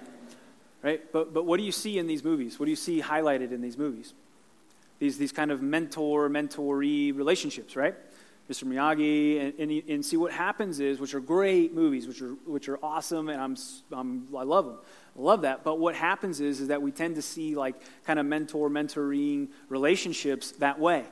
Right? 0.83 1.01
But, 1.13 1.33
but 1.35 1.45
what 1.45 1.59
do 1.59 1.65
you 1.65 1.73
see 1.73 1.99
in 1.99 2.07
these 2.07 2.25
movies? 2.25 2.59
What 2.59 2.67
do 2.67 2.71
you 2.71 2.77
see 2.77 3.01
highlighted 3.01 3.53
in 3.53 3.61
these 3.61 3.79
movies? 3.79 4.15
These, 4.99 5.19
these 5.19 5.33
kind 5.33 5.51
of 5.51 5.63
mentor 5.63 6.29
mentoree 6.29 7.17
relationships, 7.17 7.77
right? 7.77 7.95
Mr. 8.51 8.65
Miyagi, 8.65 9.41
and, 9.41 9.59
and, 9.59 9.83
and, 9.89 10.05
see 10.05 10.17
what 10.17 10.31
happens 10.31 10.79
is, 10.79 11.01
which 11.01 11.15
are 11.15 11.21
great 11.21 11.75
movies, 11.75 12.07
which 12.07 12.23
are, 12.23 12.35
which 12.47 12.69
are 12.69 12.79
awesome, 12.81 13.29
and 13.29 13.41
I'm, 13.41 13.57
I'm, 13.91 14.29
I 14.37 14.45
love 14.45 14.67
them. 14.67 14.77
I 15.19 15.23
love 15.23 15.43
that. 15.43 15.65
But 15.65 15.81
what 15.81 15.97
happens 15.97 16.41
is, 16.41 16.61
is 16.61 16.69
that 16.69 16.81
we 16.81 16.93
tend 16.93 17.17
to 17.17 17.23
see 17.23 17.57
like 17.57 17.75
kind 18.05 18.21
of 18.21 18.27
mentor 18.27 18.71
mentoring 18.71 19.49
relationships 19.69 20.53
that 20.53 20.79
way. 20.79 21.05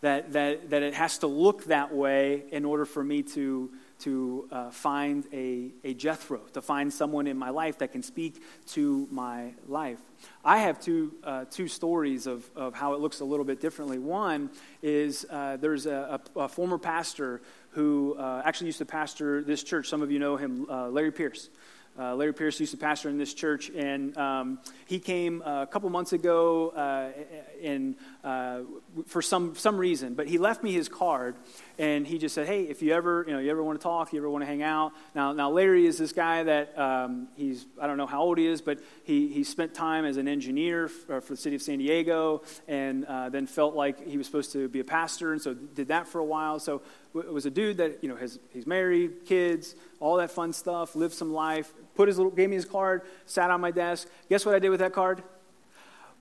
That, 0.00 0.32
that, 0.32 0.70
that 0.70 0.82
it 0.82 0.94
has 0.94 1.18
to 1.18 1.28
look 1.28 1.64
that 1.66 1.94
way 1.94 2.42
in 2.50 2.64
order 2.64 2.84
for 2.84 3.02
me 3.02 3.22
to, 3.22 3.70
to 4.00 4.48
uh, 4.50 4.70
find 4.70 5.26
a, 5.32 5.72
a 5.84 5.94
Jethro, 5.94 6.40
to 6.52 6.60
find 6.60 6.92
someone 6.92 7.26
in 7.26 7.36
my 7.36 7.50
life 7.50 7.78
that 7.78 7.92
can 7.92 8.02
speak 8.02 8.42
to 8.66 9.08
my 9.10 9.52
life. 9.66 10.00
I 10.44 10.58
have 10.58 10.80
two, 10.80 11.14
uh, 11.22 11.44
two 11.50 11.68
stories 11.68 12.26
of, 12.26 12.48
of 12.56 12.74
how 12.74 12.94
it 12.94 13.00
looks 13.00 13.20
a 13.20 13.24
little 13.24 13.44
bit 13.44 13.60
differently. 13.60 13.98
One 13.98 14.50
is 14.82 15.26
uh, 15.30 15.56
there's 15.58 15.86
a, 15.86 16.20
a, 16.36 16.40
a, 16.40 16.48
former 16.48 16.78
pastor 16.78 17.42
who 17.70 18.16
uh, 18.18 18.42
actually 18.44 18.66
used 18.66 18.78
to 18.78 18.86
pastor 18.86 19.42
this 19.42 19.62
church. 19.62 19.88
Some 19.88 20.02
of 20.02 20.10
you 20.10 20.18
know 20.18 20.36
him, 20.36 20.66
uh, 20.68 20.88
Larry 20.88 21.12
Pierce. 21.12 21.50
Uh, 21.96 22.14
Larry 22.16 22.34
Pierce 22.34 22.58
used 22.58 22.72
to 22.72 22.76
pastor 22.76 23.08
in 23.08 23.18
this 23.18 23.32
church, 23.32 23.70
and 23.70 24.16
um, 24.18 24.58
he 24.86 24.98
came 24.98 25.42
uh, 25.42 25.62
a 25.62 25.66
couple 25.66 25.88
months 25.90 26.12
ago 26.12 26.70
uh, 26.70 27.12
in, 27.60 27.94
uh, 28.24 28.62
for 29.06 29.22
some, 29.22 29.54
some 29.54 29.76
reason. 29.76 30.14
But 30.14 30.26
he 30.26 30.38
left 30.38 30.64
me 30.64 30.72
his 30.72 30.88
card, 30.88 31.36
and 31.78 32.04
he 32.04 32.18
just 32.18 32.34
said, 32.34 32.48
"Hey, 32.48 32.64
if 32.64 32.82
you 32.82 32.92
ever, 32.92 33.24
you 33.28 33.32
know, 33.32 33.38
you 33.38 33.48
ever 33.50 33.62
want 33.62 33.78
to 33.78 33.82
talk, 33.82 34.12
you 34.12 34.18
ever 34.18 34.28
want 34.28 34.42
to 34.42 34.46
hang 34.46 34.62
out." 34.62 34.92
Now, 35.14 35.32
now 35.32 35.50
Larry 35.50 35.86
is 35.86 35.96
this 35.96 36.12
guy 36.12 36.42
that 36.42 36.76
um, 36.76 37.28
he's 37.36 37.64
I 37.80 37.86
don't 37.86 37.96
know 37.96 38.06
how 38.06 38.22
old 38.22 38.38
he 38.38 38.46
is, 38.46 38.60
but 38.60 38.80
he 39.04 39.28
he 39.28 39.44
spent 39.44 39.72
time 39.72 40.04
as 40.04 40.16
an 40.16 40.26
engineer 40.26 40.88
for, 40.88 41.16
uh, 41.16 41.20
for 41.20 41.34
the 41.34 41.40
city 41.40 41.54
of 41.54 41.62
San 41.62 41.78
Diego, 41.78 42.42
and 42.66 43.04
uh, 43.04 43.28
then 43.28 43.46
felt 43.46 43.76
like 43.76 44.04
he 44.04 44.18
was 44.18 44.26
supposed 44.26 44.50
to 44.52 44.68
be 44.68 44.80
a 44.80 44.84
pastor, 44.84 45.32
and 45.32 45.40
so 45.40 45.54
did 45.54 45.88
that 45.88 46.08
for 46.08 46.18
a 46.18 46.24
while. 46.24 46.58
So 46.58 46.82
it 47.14 47.32
was 47.32 47.46
a 47.46 47.50
dude 47.50 47.76
that 47.76 48.02
you 48.02 48.08
know 48.08 48.16
has 48.16 48.38
he's 48.52 48.66
married, 48.66 49.24
kids, 49.26 49.74
all 50.00 50.16
that 50.16 50.30
fun 50.30 50.52
stuff, 50.52 50.96
lived 50.96 51.14
some 51.14 51.32
life, 51.32 51.72
put 51.94 52.08
his 52.08 52.18
little, 52.18 52.32
gave 52.32 52.50
me 52.50 52.56
his 52.56 52.64
card, 52.64 53.02
sat 53.26 53.50
on 53.50 53.60
my 53.60 53.70
desk. 53.70 54.08
Guess 54.28 54.44
what 54.44 54.54
I 54.54 54.58
did 54.58 54.70
with 54.70 54.80
that 54.80 54.92
card? 54.92 55.22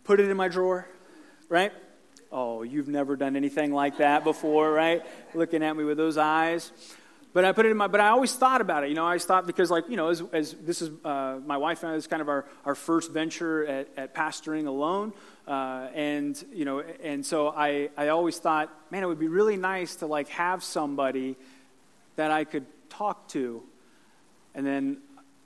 Put 0.03 0.19
it 0.19 0.29
in 0.29 0.38
my 0.38 0.49
drawer, 0.49 0.88
right? 1.49 1.71
Oh, 2.32 2.63
you've 2.63 2.88
never 2.88 3.15
done 3.15 3.36
anything 3.36 3.73
like 3.73 3.97
that 3.97 4.23
before, 4.23 4.71
right? 4.71 5.03
Looking 5.34 5.63
at 5.63 5.75
me 5.75 5.84
with 5.84 5.97
those 5.97 6.17
eyes. 6.17 6.71
But 7.34 7.45
I 7.45 7.51
put 7.51 7.65
it 7.65 7.69
in 7.69 7.77
my, 7.77 7.88
but 7.88 7.99
I 7.99 8.10
always 8.10 8.34
thought 8.36 8.62
about 8.62 8.84
it. 8.84 8.89
You 8.89 8.95
know, 8.95 9.08
I 9.08 9.17
thought 9.17 9.47
because, 9.47 9.71
like, 9.71 9.89
you 9.89 9.97
know, 9.97 10.10
as, 10.10 10.21
as 10.32 10.53
this 10.53 10.84
is 10.84 10.91
uh, 11.03 11.39
my 11.45 11.58
wife 11.58 11.82
and 11.82 11.91
I, 11.91 11.95
this 11.95 12.03
is 12.03 12.08
kind 12.08 12.21
of 12.21 12.29
our, 12.29 12.45
our 12.63 12.75
first 12.75 13.12
venture 13.12 13.65
at, 13.65 13.88
at 13.97 14.13
pastoring 14.13 14.67
alone. 14.67 15.13
Uh, 15.47 15.89
and, 15.93 16.41
you 16.53 16.63
know, 16.63 16.79
and 17.03 17.25
so 17.25 17.49
I, 17.49 17.89
I 17.97 18.10
always 18.10 18.38
thought, 18.38 18.69
man, 18.91 19.03
it 19.03 19.08
would 19.08 19.19
be 19.19 19.27
really 19.27 19.58
nice 19.58 19.97
to, 19.97 20.06
like, 20.06 20.29
have 20.29 20.63
somebody 20.63 21.36
that 22.15 22.32
I 22.32 22.45
could 22.45 22.65
talk 22.89 23.27
to. 23.29 23.62
And 24.56 24.65
then 24.65 24.97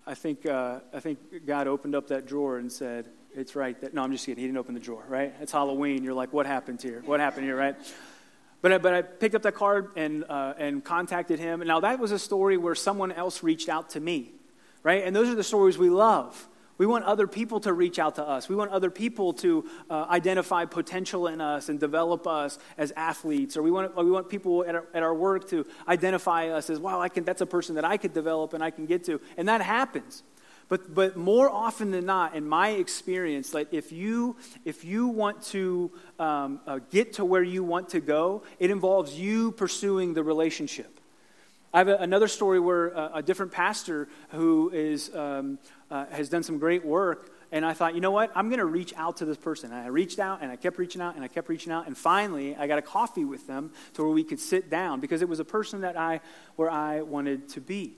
I 0.05 0.13
think, 0.13 0.45
uh, 0.45 0.79
I 0.93 0.99
think 0.99 1.19
God 1.45 1.67
opened 1.67 1.95
up 1.95 2.09
that 2.09 2.27
drawer 2.27 2.57
and 2.57 2.71
said, 2.71 3.07
it's 3.35 3.55
right. 3.55 3.79
That, 3.81 3.93
no, 3.93 4.03
I'm 4.03 4.11
just 4.11 4.25
kidding. 4.25 4.41
He 4.41 4.47
didn't 4.47 4.57
open 4.57 4.73
the 4.73 4.79
drawer, 4.79 5.03
right? 5.07 5.33
It's 5.41 5.51
Halloween. 5.51 6.03
You're 6.03 6.13
like, 6.13 6.31
what 6.31 6.45
happened 6.45 6.81
here? 6.81 7.01
What 7.05 7.19
happened 7.19 7.45
here, 7.45 7.55
right? 7.55 7.75
But 8.61 8.71
I, 8.73 8.77
but 8.79 8.93
I 8.93 9.01
picked 9.03 9.35
up 9.35 9.43
that 9.43 9.53
card 9.53 9.91
and, 9.95 10.23
uh, 10.27 10.53
and 10.57 10.83
contacted 10.83 11.39
him. 11.39 11.59
Now, 11.61 11.79
that 11.79 11.99
was 11.99 12.11
a 12.11 12.19
story 12.19 12.57
where 12.57 12.75
someone 12.75 13.11
else 13.11 13.43
reached 13.43 13.69
out 13.69 13.91
to 13.91 13.99
me, 13.99 14.31
right? 14.83 15.03
And 15.03 15.15
those 15.15 15.29
are 15.29 15.35
the 15.35 15.43
stories 15.43 15.77
we 15.77 15.89
love. 15.89 16.47
We 16.77 16.85
want 16.85 17.05
other 17.05 17.27
people 17.27 17.59
to 17.61 17.73
reach 17.73 17.97
out 17.97 18.15
to 18.15 18.23
us. 18.23 18.47
We 18.47 18.55
want 18.55 18.71
other 18.71 18.91
people 18.91 19.33
to 19.33 19.65
uh, 19.89 20.05
identify 20.09 20.65
potential 20.65 21.27
in 21.27 21.41
us 21.41 21.69
and 21.69 21.79
develop 21.79 22.27
us 22.27 22.59
as 22.77 22.93
athletes. 22.95 23.57
Or 23.57 23.63
we 23.63 23.71
want, 23.71 23.95
we 23.95 24.11
want 24.11 24.29
people 24.29 24.63
at 24.63 24.75
our, 24.75 24.85
at 24.93 25.03
our 25.03 25.13
work 25.13 25.49
to 25.49 25.65
identify 25.87 26.49
us 26.49 26.69
as, 26.69 26.79
wow, 26.79 27.01
I 27.01 27.09
can, 27.09 27.23
that's 27.23 27.41
a 27.41 27.47
person 27.47 27.75
that 27.75 27.85
I 27.85 27.97
could 27.97 28.13
develop 28.13 28.53
and 28.53 28.63
I 28.63 28.69
can 28.69 28.85
get 28.85 29.05
to. 29.05 29.19
And 29.37 29.49
that 29.49 29.61
happens. 29.61 30.23
But, 30.69 30.93
but 30.93 31.15
more 31.15 31.49
often 31.49 31.91
than 31.91 32.05
not, 32.05 32.35
in 32.35 32.47
my 32.47 32.69
experience, 32.69 33.53
like 33.53 33.73
if 33.73 33.91
you, 33.91 34.35
if 34.65 34.83
you 34.83 35.07
want 35.07 35.41
to 35.43 35.91
um, 36.19 36.59
uh, 36.67 36.79
get 36.91 37.13
to 37.13 37.25
where 37.25 37.43
you 37.43 37.63
want 37.63 37.89
to 37.89 38.01
go, 38.01 38.43
it 38.59 38.69
involves 38.69 39.17
you 39.17 39.51
pursuing 39.53 40.13
the 40.13 40.23
relationship. 40.23 40.99
I 41.73 41.79
have 41.79 41.87
a, 41.87 41.95
another 41.97 42.27
story 42.27 42.59
where 42.59 42.89
a, 42.89 43.11
a, 43.15 43.23
different 43.23 43.51
pastor 43.51 44.09
who 44.29 44.69
is, 44.73 45.13
um, 45.15 45.59
uh, 45.89 46.05
has 46.07 46.29
done 46.29 46.43
some 46.43 46.57
great 46.57 46.85
work, 46.85 47.31
and 47.51 47.65
I 47.65 47.73
thought, 47.73 47.95
you 47.95 48.01
know 48.01 48.11
what? 48.11 48.31
I'm 48.35 48.49
going 48.49 48.59
to 48.59 48.65
reach 48.65 48.93
out 48.97 49.17
to 49.17 49.25
this 49.25 49.37
person. 49.37 49.71
And 49.71 49.81
I 49.81 49.87
reached 49.87 50.19
out, 50.19 50.41
and 50.41 50.51
I 50.51 50.57
kept 50.57 50.77
reaching 50.77 51.01
out, 51.01 51.15
and 51.15 51.23
I 51.23 51.27
kept 51.27 51.47
reaching 51.47 51.71
out, 51.71 51.87
and 51.87 51.97
finally, 51.97 52.55
I 52.55 52.67
got 52.67 52.77
a 52.77 52.81
coffee 52.81 53.25
with 53.25 53.47
them 53.47 53.71
to 53.93 54.03
where 54.03 54.11
we 54.11 54.23
could 54.23 54.39
sit 54.39 54.69
down 54.69 54.99
because 54.99 55.21
it 55.21 55.29
was 55.29 55.39
a 55.39 55.45
person 55.45 55.81
that 55.81 55.97
I, 55.97 56.19
where 56.55 56.69
I 56.69 57.01
wanted 57.01 57.47
to 57.49 57.61
be. 57.61 57.95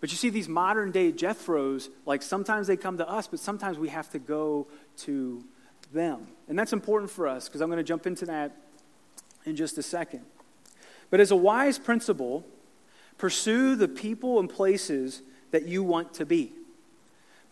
But 0.00 0.10
you 0.10 0.16
see, 0.16 0.30
these 0.30 0.48
modern 0.48 0.90
day 0.90 1.12
Jethros, 1.12 1.88
like 2.06 2.22
sometimes 2.22 2.66
they 2.66 2.76
come 2.76 2.98
to 2.98 3.08
us, 3.08 3.28
but 3.28 3.38
sometimes 3.38 3.78
we 3.78 3.88
have 3.88 4.10
to 4.10 4.18
go 4.18 4.66
to 4.98 5.44
them. 5.92 6.26
And 6.48 6.58
that's 6.58 6.72
important 6.72 7.10
for 7.10 7.28
us 7.28 7.48
because 7.48 7.60
I'm 7.60 7.68
going 7.68 7.78
to 7.78 7.84
jump 7.84 8.06
into 8.06 8.26
that 8.26 8.56
in 9.44 9.54
just 9.54 9.78
a 9.78 9.82
second. 9.82 10.22
But 11.08 11.20
as 11.20 11.30
a 11.30 11.36
wise 11.36 11.78
principle, 11.78 12.44
pursue 13.16 13.76
the 13.76 13.86
people 13.86 14.40
and 14.40 14.50
places 14.50 15.22
that 15.52 15.68
you 15.68 15.84
want 15.84 16.14
to 16.14 16.26
be. 16.26 16.52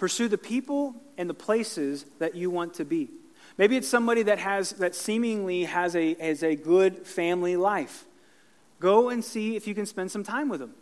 Pursue 0.00 0.28
the 0.28 0.38
people 0.38 0.94
and 1.18 1.28
the 1.28 1.34
places 1.34 2.06
that 2.20 2.34
you 2.34 2.48
want 2.48 2.72
to 2.72 2.86
be. 2.86 3.10
Maybe 3.58 3.76
it's 3.76 3.86
somebody 3.86 4.22
that 4.22 4.38
has 4.38 4.70
that 4.72 4.94
seemingly 4.94 5.64
has 5.64 5.94
a, 5.94 6.14
has 6.14 6.42
a 6.42 6.56
good 6.56 7.06
family 7.06 7.54
life. 7.54 8.06
Go 8.78 9.10
and 9.10 9.22
see 9.22 9.56
if 9.56 9.66
you 9.66 9.74
can 9.74 9.84
spend 9.84 10.10
some 10.10 10.24
time 10.24 10.48
with 10.48 10.60
them. 10.60 10.72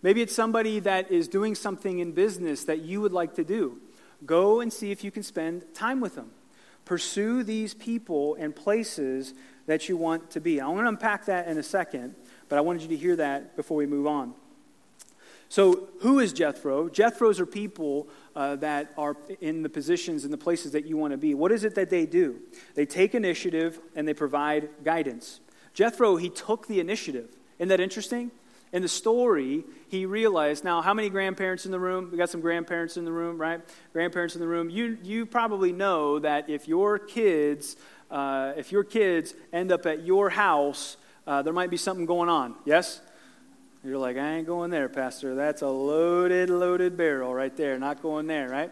Maybe 0.00 0.22
it's 0.22 0.34
somebody 0.34 0.80
that 0.80 1.10
is 1.10 1.28
doing 1.28 1.54
something 1.54 1.98
in 1.98 2.12
business 2.12 2.64
that 2.64 2.78
you 2.78 3.02
would 3.02 3.12
like 3.12 3.34
to 3.34 3.44
do. 3.44 3.78
Go 4.24 4.60
and 4.62 4.72
see 4.72 4.90
if 4.90 5.04
you 5.04 5.10
can 5.10 5.22
spend 5.22 5.74
time 5.74 6.00
with 6.00 6.14
them. 6.14 6.30
Pursue 6.86 7.42
these 7.42 7.74
people 7.74 8.36
and 8.36 8.56
places 8.56 9.34
that 9.66 9.90
you 9.90 9.98
want 9.98 10.30
to 10.30 10.40
be. 10.40 10.62
I'm 10.62 10.68
going 10.68 10.84
to 10.84 10.88
unpack 10.88 11.26
that 11.26 11.46
in 11.46 11.58
a 11.58 11.62
second, 11.62 12.14
but 12.48 12.56
I 12.56 12.62
wanted 12.62 12.80
you 12.80 12.88
to 12.88 12.96
hear 12.96 13.16
that 13.16 13.54
before 13.54 13.76
we 13.76 13.84
move 13.84 14.06
on. 14.06 14.32
So, 15.52 15.90
who 16.00 16.18
is 16.18 16.32
Jethro? 16.32 16.88
Jethros 16.88 17.38
are 17.38 17.44
people 17.44 18.08
uh, 18.34 18.56
that 18.56 18.94
are 18.96 19.18
in 19.42 19.60
the 19.60 19.68
positions 19.68 20.24
and 20.24 20.32
the 20.32 20.38
places 20.38 20.72
that 20.72 20.86
you 20.86 20.96
want 20.96 21.10
to 21.10 21.18
be. 21.18 21.34
What 21.34 21.52
is 21.52 21.62
it 21.62 21.74
that 21.74 21.90
they 21.90 22.06
do? 22.06 22.40
They 22.74 22.86
take 22.86 23.14
initiative 23.14 23.78
and 23.94 24.08
they 24.08 24.14
provide 24.14 24.70
guidance. 24.82 25.40
Jethro, 25.74 26.16
he 26.16 26.30
took 26.30 26.68
the 26.68 26.80
initiative. 26.80 27.36
Isn't 27.58 27.68
that 27.68 27.80
interesting? 27.80 28.30
in 28.72 28.80
the 28.80 28.88
story, 28.88 29.64
he 29.88 30.06
realized 30.06 30.64
now, 30.64 30.80
how 30.80 30.94
many 30.94 31.10
grandparents 31.10 31.66
in 31.66 31.70
the 31.70 31.78
room? 31.78 32.08
We 32.10 32.16
got 32.16 32.30
some 32.30 32.40
grandparents 32.40 32.96
in 32.96 33.04
the 33.04 33.12
room, 33.12 33.38
right? 33.38 33.60
Grandparents 33.92 34.34
in 34.34 34.40
the 34.40 34.48
room. 34.48 34.70
You, 34.70 34.96
you 35.02 35.26
probably 35.26 35.70
know 35.70 36.18
that 36.20 36.48
if 36.48 36.66
your 36.66 36.98
kids, 36.98 37.76
uh, 38.10 38.54
if 38.56 38.72
your 38.72 38.84
kids 38.84 39.34
end 39.52 39.70
up 39.70 39.84
at 39.84 40.02
your 40.02 40.30
house, 40.30 40.96
uh, 41.26 41.42
there 41.42 41.52
might 41.52 41.68
be 41.68 41.76
something 41.76 42.06
going 42.06 42.30
on. 42.30 42.54
Yes? 42.64 43.02
You're 43.84 43.98
like, 43.98 44.16
I 44.16 44.34
ain't 44.36 44.46
going 44.46 44.70
there, 44.70 44.88
Pastor. 44.88 45.34
That's 45.34 45.62
a 45.62 45.66
loaded, 45.66 46.50
loaded 46.50 46.96
barrel 46.96 47.34
right 47.34 47.54
there. 47.56 47.76
Not 47.80 48.00
going 48.00 48.28
there, 48.28 48.48
right? 48.48 48.70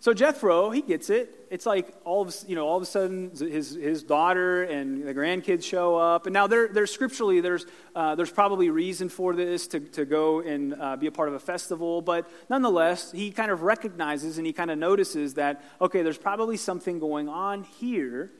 So 0.00 0.12
Jethro, 0.12 0.68
he 0.68 0.82
gets 0.82 1.08
it. 1.08 1.46
It's 1.50 1.64
like 1.64 1.92
all 2.04 2.22
of 2.22 2.36
you 2.46 2.54
know, 2.54 2.68
all 2.68 2.76
of 2.76 2.82
a 2.82 2.86
sudden 2.86 3.30
his 3.30 3.74
his 3.74 4.02
daughter 4.04 4.62
and 4.62 5.02
the 5.02 5.14
grandkids 5.14 5.64
show 5.64 5.96
up, 5.96 6.26
and 6.26 6.34
now 6.34 6.46
there 6.46 6.68
there's 6.68 6.92
scripturally 6.92 7.40
there's 7.40 7.66
uh, 7.96 8.14
there's 8.14 8.30
probably 8.30 8.70
reason 8.70 9.08
for 9.08 9.34
this 9.34 9.66
to 9.68 9.80
to 9.80 10.04
go 10.04 10.40
and 10.40 10.74
uh, 10.78 10.94
be 10.96 11.08
a 11.08 11.10
part 11.10 11.28
of 11.28 11.34
a 11.34 11.40
festival, 11.40 12.00
but 12.00 12.30
nonetheless 12.48 13.10
he 13.10 13.32
kind 13.32 13.50
of 13.50 13.62
recognizes 13.62 14.38
and 14.38 14.46
he 14.46 14.52
kind 14.52 14.70
of 14.70 14.78
notices 14.78 15.34
that 15.34 15.64
okay, 15.80 16.02
there's 16.02 16.18
probably 16.18 16.58
something 16.58 17.00
going 17.00 17.28
on 17.28 17.64
here 17.64 18.30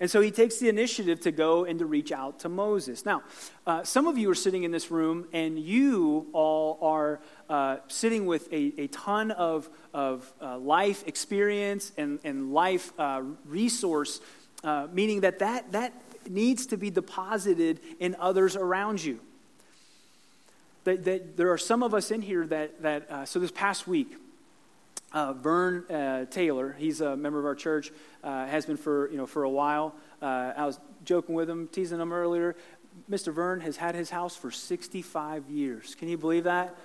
and 0.00 0.10
so 0.10 0.20
he 0.20 0.30
takes 0.30 0.58
the 0.58 0.68
initiative 0.68 1.20
to 1.20 1.32
go 1.32 1.64
and 1.64 1.78
to 1.78 1.86
reach 1.86 2.12
out 2.12 2.40
to 2.40 2.48
Moses. 2.48 3.04
Now, 3.04 3.22
uh, 3.66 3.82
some 3.82 4.06
of 4.06 4.18
you 4.18 4.30
are 4.30 4.34
sitting 4.34 4.64
in 4.64 4.70
this 4.70 4.90
room, 4.90 5.26
and 5.32 5.58
you 5.58 6.26
all 6.32 6.78
are 6.82 7.20
uh, 7.48 7.78
sitting 7.88 8.26
with 8.26 8.52
a, 8.52 8.72
a 8.78 8.86
ton 8.88 9.30
of, 9.30 9.68
of 9.94 10.30
uh, 10.40 10.58
life 10.58 11.06
experience 11.06 11.92
and, 11.96 12.18
and 12.24 12.52
life 12.52 12.92
uh, 12.98 13.22
resource, 13.46 14.20
uh, 14.64 14.88
meaning 14.92 15.20
that, 15.20 15.38
that 15.38 15.72
that 15.72 15.92
needs 16.28 16.66
to 16.66 16.76
be 16.76 16.90
deposited 16.90 17.80
in 18.00 18.16
others 18.18 18.56
around 18.56 19.02
you. 19.02 19.20
That, 20.84 21.04
that 21.04 21.36
there 21.36 21.50
are 21.52 21.58
some 21.58 21.82
of 21.82 21.94
us 21.94 22.10
in 22.10 22.22
here 22.22 22.46
that, 22.46 22.82
that 22.82 23.10
uh, 23.10 23.24
so 23.24 23.40
this 23.40 23.50
past 23.50 23.88
week, 23.88 24.14
uh, 25.16 25.32
Vern 25.32 25.90
uh, 25.90 26.26
Taylor, 26.26 26.76
he's 26.78 27.00
a 27.00 27.16
member 27.16 27.38
of 27.38 27.46
our 27.46 27.54
church, 27.54 27.90
uh, 28.22 28.44
has 28.46 28.66
been 28.66 28.76
for, 28.76 29.10
you 29.10 29.16
know, 29.16 29.26
for 29.26 29.44
a 29.44 29.50
while. 29.50 29.94
Uh, 30.20 30.52
I 30.54 30.66
was 30.66 30.78
joking 31.06 31.34
with 31.34 31.48
him, 31.48 31.68
teasing 31.68 31.98
him 31.98 32.12
earlier. 32.12 32.54
Mr. 33.10 33.32
Vern 33.32 33.60
has 33.60 33.78
had 33.78 33.94
his 33.94 34.10
house 34.10 34.36
for 34.36 34.50
65 34.50 35.48
years. 35.48 35.94
Can 35.94 36.08
you 36.08 36.18
believe 36.18 36.44
that? 36.44 36.76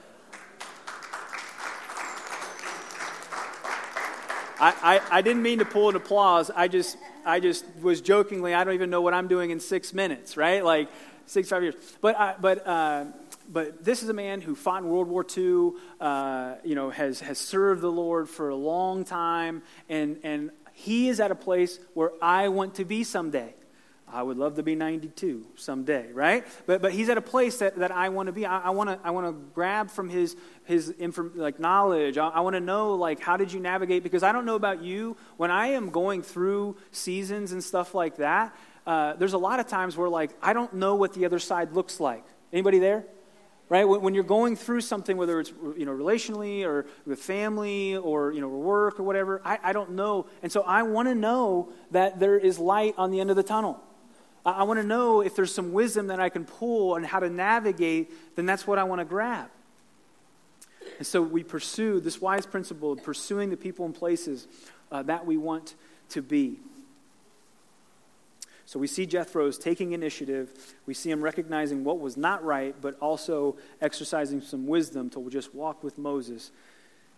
I, 4.62 4.74
I, 4.82 5.02
I, 5.18 5.22
didn't 5.22 5.42
mean 5.42 5.60
to 5.60 5.66
pull 5.66 5.90
an 5.90 5.98
applause. 5.98 6.50
I 6.52 6.70
just, 6.70 6.96
I 7.26 7.42
just 7.42 7.66
was 7.82 8.00
jokingly, 8.00 8.54
I 8.54 8.64
don't 8.64 8.76
even 8.76 8.90
know 8.90 9.02
what 9.02 9.14
I'm 9.14 9.28
doing 9.28 9.50
in 9.50 9.60
six 9.60 9.94
minutes, 9.94 10.38
right? 10.38 10.64
Like, 10.64 10.88
six, 11.26 11.50
five 11.50 11.64
years. 11.64 11.76
But, 12.00 12.18
I, 12.18 12.36
but 12.40 12.66
uh, 12.66 13.06
but 13.52 13.84
this 13.84 14.02
is 14.02 14.10
a 14.10 14.14
man 14.14 14.42
who 14.42 14.56
fought 14.56 14.84
in 14.84 14.90
World 14.90 15.08
War 15.08 15.26
II, 15.26 15.72
uh, 16.00 16.56
you 16.64 16.76
know, 16.76 16.90
has, 16.90 17.20
has 17.20 17.38
served 17.38 17.82
the 17.82 17.92
Lord 17.92 18.30
for 18.30 18.50
a 18.50 18.56
long 18.56 19.04
time, 19.04 19.62
and, 19.90 20.20
and 20.24 20.52
he 20.74 21.10
is 21.10 21.20
at 21.20 21.32
a 21.32 21.36
place 21.36 21.80
where 21.94 22.12
I 22.22 22.48
want 22.48 22.76
to 22.76 22.86
be 22.86 23.04
someday. 23.04 23.54
I 24.14 24.24
would 24.24 24.38
love 24.38 24.56
to 24.56 24.64
be 24.64 24.76
92 24.76 25.48
someday, 25.56 26.12
right? 26.12 26.46
But, 26.66 26.82
but 26.82 26.92
he's 26.92 27.08
at 27.08 27.18
a 27.18 27.22
place 27.22 27.60
that, 27.60 27.78
that 27.78 27.92
I 27.92 28.10
want 28.10 28.28
to 28.28 28.34
be. 28.34 28.46
I, 28.46 28.60
I 28.60 28.70
want 28.72 28.90
to 28.90 29.00
I 29.06 29.12
wanna 29.12 29.32
grab 29.32 29.90
from 29.90 30.10
his, 30.10 30.36
his 30.66 30.90
inform, 30.90 31.34
like 31.36 31.60
knowledge. 31.60 32.18
I, 32.18 32.28
I 32.28 32.40
want 32.42 32.56
to 32.56 32.60
know, 32.60 32.96
like, 32.96 33.22
how 33.22 33.38
did 33.38 33.54
you 33.54 33.62
navigate? 33.62 34.04
Because 34.04 34.22
I 34.22 34.34
don't 34.34 34.46
know 34.46 34.56
about 34.56 34.82
you. 34.82 35.16
When 35.38 35.50
I 35.50 35.68
am 35.68 35.92
going 35.92 36.24
through 36.24 36.76
seasons 36.92 37.54
and 37.54 37.64
stuff 37.64 37.96
like 37.96 38.18
that, 38.18 38.54
uh, 38.86 39.14
there's 39.14 39.34
a 39.34 39.38
lot 39.38 39.62
of 39.62 39.68
times 39.68 39.96
where, 39.96 40.10
like, 40.10 40.32
I 40.42 40.52
don't 40.52 40.74
know 40.74 40.96
what 40.96 41.14
the 41.14 41.26
other 41.26 41.40
side 41.40 41.72
looks 41.72 42.02
like. 42.02 42.26
Anybody 42.52 42.80
there? 42.80 43.06
Right? 43.72 43.86
When 43.86 44.14
you're 44.14 44.26
going 44.26 44.58
through 44.58 44.82
something, 44.82 45.16
whether 45.16 45.40
it's 45.40 45.54
you 45.78 45.86
know 45.86 45.94
relationally 45.94 46.66
or 46.66 46.86
with 47.06 47.22
family 47.22 47.96
or 47.96 48.34
you 48.34 48.42
know 48.42 48.50
work 48.50 49.00
or 49.00 49.04
whatever, 49.04 49.42
I, 49.46 49.60
I 49.64 49.72
don't 49.72 49.92
know, 49.92 50.26
and 50.44 50.52
so 50.52 50.62
I 50.64 50.84
want 50.84 51.08
to 51.08 51.16
know 51.16 51.70
that 51.92 52.20
there 52.20 52.38
is 52.38 52.60
light 52.60 52.96
on 52.98 53.12
the 53.12 53.22
end 53.22 53.30
of 53.30 53.38
the 53.38 53.44
tunnel. 53.44 53.82
I, 54.46 54.52
I 54.52 54.64
want 54.64 54.82
to 54.82 54.86
know 54.86 55.22
if 55.22 55.38
there's 55.38 55.56
some 55.56 55.72
wisdom 55.72 56.08
that 56.08 56.20
I 56.20 56.28
can 56.28 56.44
pull 56.44 56.96
on 56.96 57.06
how 57.06 57.22
to 57.22 57.30
navigate. 57.30 58.36
Then 58.36 58.46
that's 58.46 58.68
what 58.68 58.78
I 58.78 58.84
want 58.84 59.00
to 59.00 59.06
grab. 59.06 59.50
And 60.98 61.08
so 61.08 61.22
we 61.22 61.42
pursue 61.42 62.02
this 62.02 62.20
wise 62.20 62.46
principle 62.46 62.92
of 62.92 63.02
pursuing 63.04 63.52
the 63.52 63.58
people 63.58 63.86
and 63.86 63.96
places 63.96 64.50
uh, 64.92 65.02
that 65.04 65.26
we 65.26 65.38
want 65.38 65.76
to 66.10 66.22
be. 66.22 66.60
So 68.72 68.80
we 68.80 68.88
see 68.88 69.06
Jethro's 69.06 69.58
taking 69.58 69.92
initiative. 69.92 70.54
We 70.86 70.94
see 70.94 71.12
him 71.12 71.22
recognizing 71.22 71.84
what 71.84 72.00
was 72.00 72.16
not 72.16 72.42
right, 72.42 72.74
but 72.80 72.98
also 73.02 73.58
exercising 73.82 74.40
some 74.40 74.66
wisdom 74.66 75.10
to 75.10 75.30
just 75.30 75.54
walk 75.54 75.84
with 75.84 75.98
Moses 75.98 76.52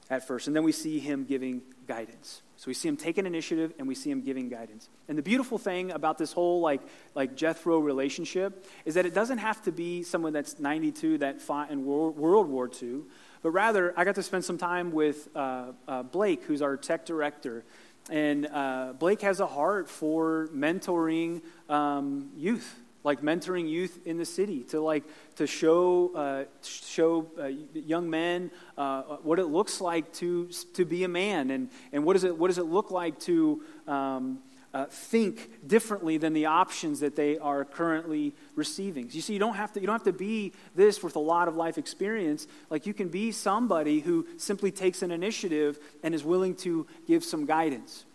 at 0.10 0.26
first. 0.26 0.48
And 0.48 0.56
then 0.56 0.64
we 0.64 0.72
see 0.72 0.98
him 0.98 1.26
giving 1.26 1.62
guidance. 1.86 2.42
So 2.58 2.70
we 2.70 2.74
see 2.74 2.88
him 2.88 2.98
taking 2.98 3.28
initiative 3.28 3.72
and 3.78 3.88
we 3.88 3.94
see 3.94 4.10
him 4.10 4.22
giving 4.22 4.50
guidance. 4.50 4.90
And 5.08 5.16
the 5.16 5.22
beautiful 5.22 5.60
thing 5.60 5.92
about 5.92 6.18
this 6.18 6.34
whole 6.34 6.60
like, 6.60 6.82
like 7.14 7.36
Jethro 7.36 7.78
relationship 7.78 8.66
is 8.84 8.96
that 8.96 9.06
it 9.06 9.14
doesn't 9.14 9.38
have 9.38 9.62
to 9.62 9.72
be 9.72 10.02
someone 10.02 10.34
that's 10.34 10.58
92 10.58 11.20
that 11.20 11.40
fought 11.40 11.70
in 11.70 11.86
World, 11.86 12.48
War 12.50 12.68
II, 12.82 13.02
but 13.44 13.52
rather 13.52 13.94
I 13.96 14.06
got 14.06 14.16
to 14.16 14.24
spend 14.24 14.44
some 14.44 14.58
time 14.58 14.92
with 14.92 15.30
uh, 15.36 15.74
uh, 15.88 16.02
Blake, 16.02 16.46
who's 16.46 16.64
our 16.64 16.78
tech 16.78 17.06
director. 17.06 17.64
And 18.10 18.48
uh, 18.48 18.94
Blake 19.00 19.22
has 19.22 19.40
a 19.40 19.48
heart 19.48 19.90
for 19.90 20.50
mentoring 20.54 21.42
um, 21.70 22.32
youth 22.36 22.80
like 23.04 23.22
mentoring 23.22 23.70
youth 23.70 24.00
in 24.06 24.18
the 24.18 24.26
city 24.26 24.64
to 24.64 24.80
like 24.80 25.04
to 25.36 25.46
show 25.46 26.12
uh, 26.16 26.44
show 26.64 27.28
uh, 27.40 27.48
young 27.74 28.10
men 28.10 28.50
uh, 28.78 29.02
what 29.24 29.40
it 29.40 29.46
looks 29.46 29.82
like 29.82 30.12
to 30.14 30.48
to 30.74 30.86
be 30.86 31.04
a 31.04 31.08
man 31.08 31.52
and 31.52 31.70
and 31.92 32.04
what 32.04 32.14
does 32.14 32.24
it 32.24 32.38
what 32.38 32.48
does 32.48 32.58
it 32.58 32.66
look 32.66 32.92
like 32.92 33.20
to 33.20 33.62
um, 33.88 34.40
uh, 34.74 34.86
think 34.86 35.68
differently 35.68 36.18
than 36.18 36.34
the 36.34 36.48
options 36.48 37.02
that 37.02 37.16
they 37.16 37.38
are 37.38 37.64
currently 37.64 38.34
receiving. 38.56 39.08
You 39.12 39.22
see, 39.22 39.34
you 39.34 39.40
don't 39.40 39.56
have 39.56 39.72
to 39.74 39.80
you 39.80 39.86
don't 39.86 39.94
have 39.94 40.04
to 40.04 40.14
be 40.14 40.54
this 40.76 41.04
with 41.04 41.16
a 41.16 41.20
lot 41.20 41.48
of 41.48 41.56
life 41.56 41.78
experience. 41.78 42.48
Like 42.70 42.88
you 42.88 42.94
can 42.94 43.10
be 43.10 43.32
somebody 43.32 44.00
who 44.00 44.26
simply 44.38 44.72
takes 44.72 45.04
an 45.04 45.12
initiative 45.12 45.78
and 46.02 46.16
is 46.16 46.24
willing 46.24 46.56
to 46.58 46.88
give 47.08 47.24
some 47.24 47.46
guidance. 47.46 48.06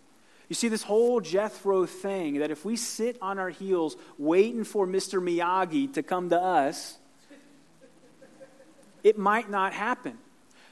You 0.49 0.55
see, 0.55 0.69
this 0.69 0.83
whole 0.83 1.21
Jethro 1.21 1.85
thing 1.87 2.39
that 2.39 2.51
if 2.51 2.65
we 2.65 2.77
sit 2.77 3.19
on 3.21 3.39
our 3.39 3.51
heels 3.51 3.97
waiting 4.17 4.65
for 4.65 4.87
Mr. 4.87 5.23
Miyagi 5.23 5.93
to 5.93 6.03
come 6.03 6.31
to 6.31 6.41
us, 6.41 6.97
it 9.05 9.19
might 9.19 9.51
not 9.51 9.75
happen. 9.75 10.19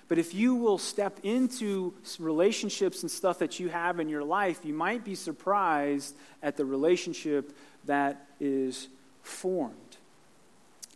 But 0.08 0.18
if 0.18 0.34
you 0.34 0.54
will 0.54 0.78
step 0.78 1.18
into 1.22 1.94
relationships 2.18 3.02
and 3.02 3.10
stuff 3.10 3.40
that 3.40 3.58
you 3.58 3.68
have 3.68 3.98
in 3.98 4.08
your 4.08 4.22
life, 4.22 4.64
you 4.64 4.72
might 4.72 5.04
be 5.04 5.14
surprised 5.14 6.14
at 6.42 6.56
the 6.56 6.64
relationship 6.64 7.56
that 7.86 8.26
is 8.38 8.88
formed. 9.22 9.96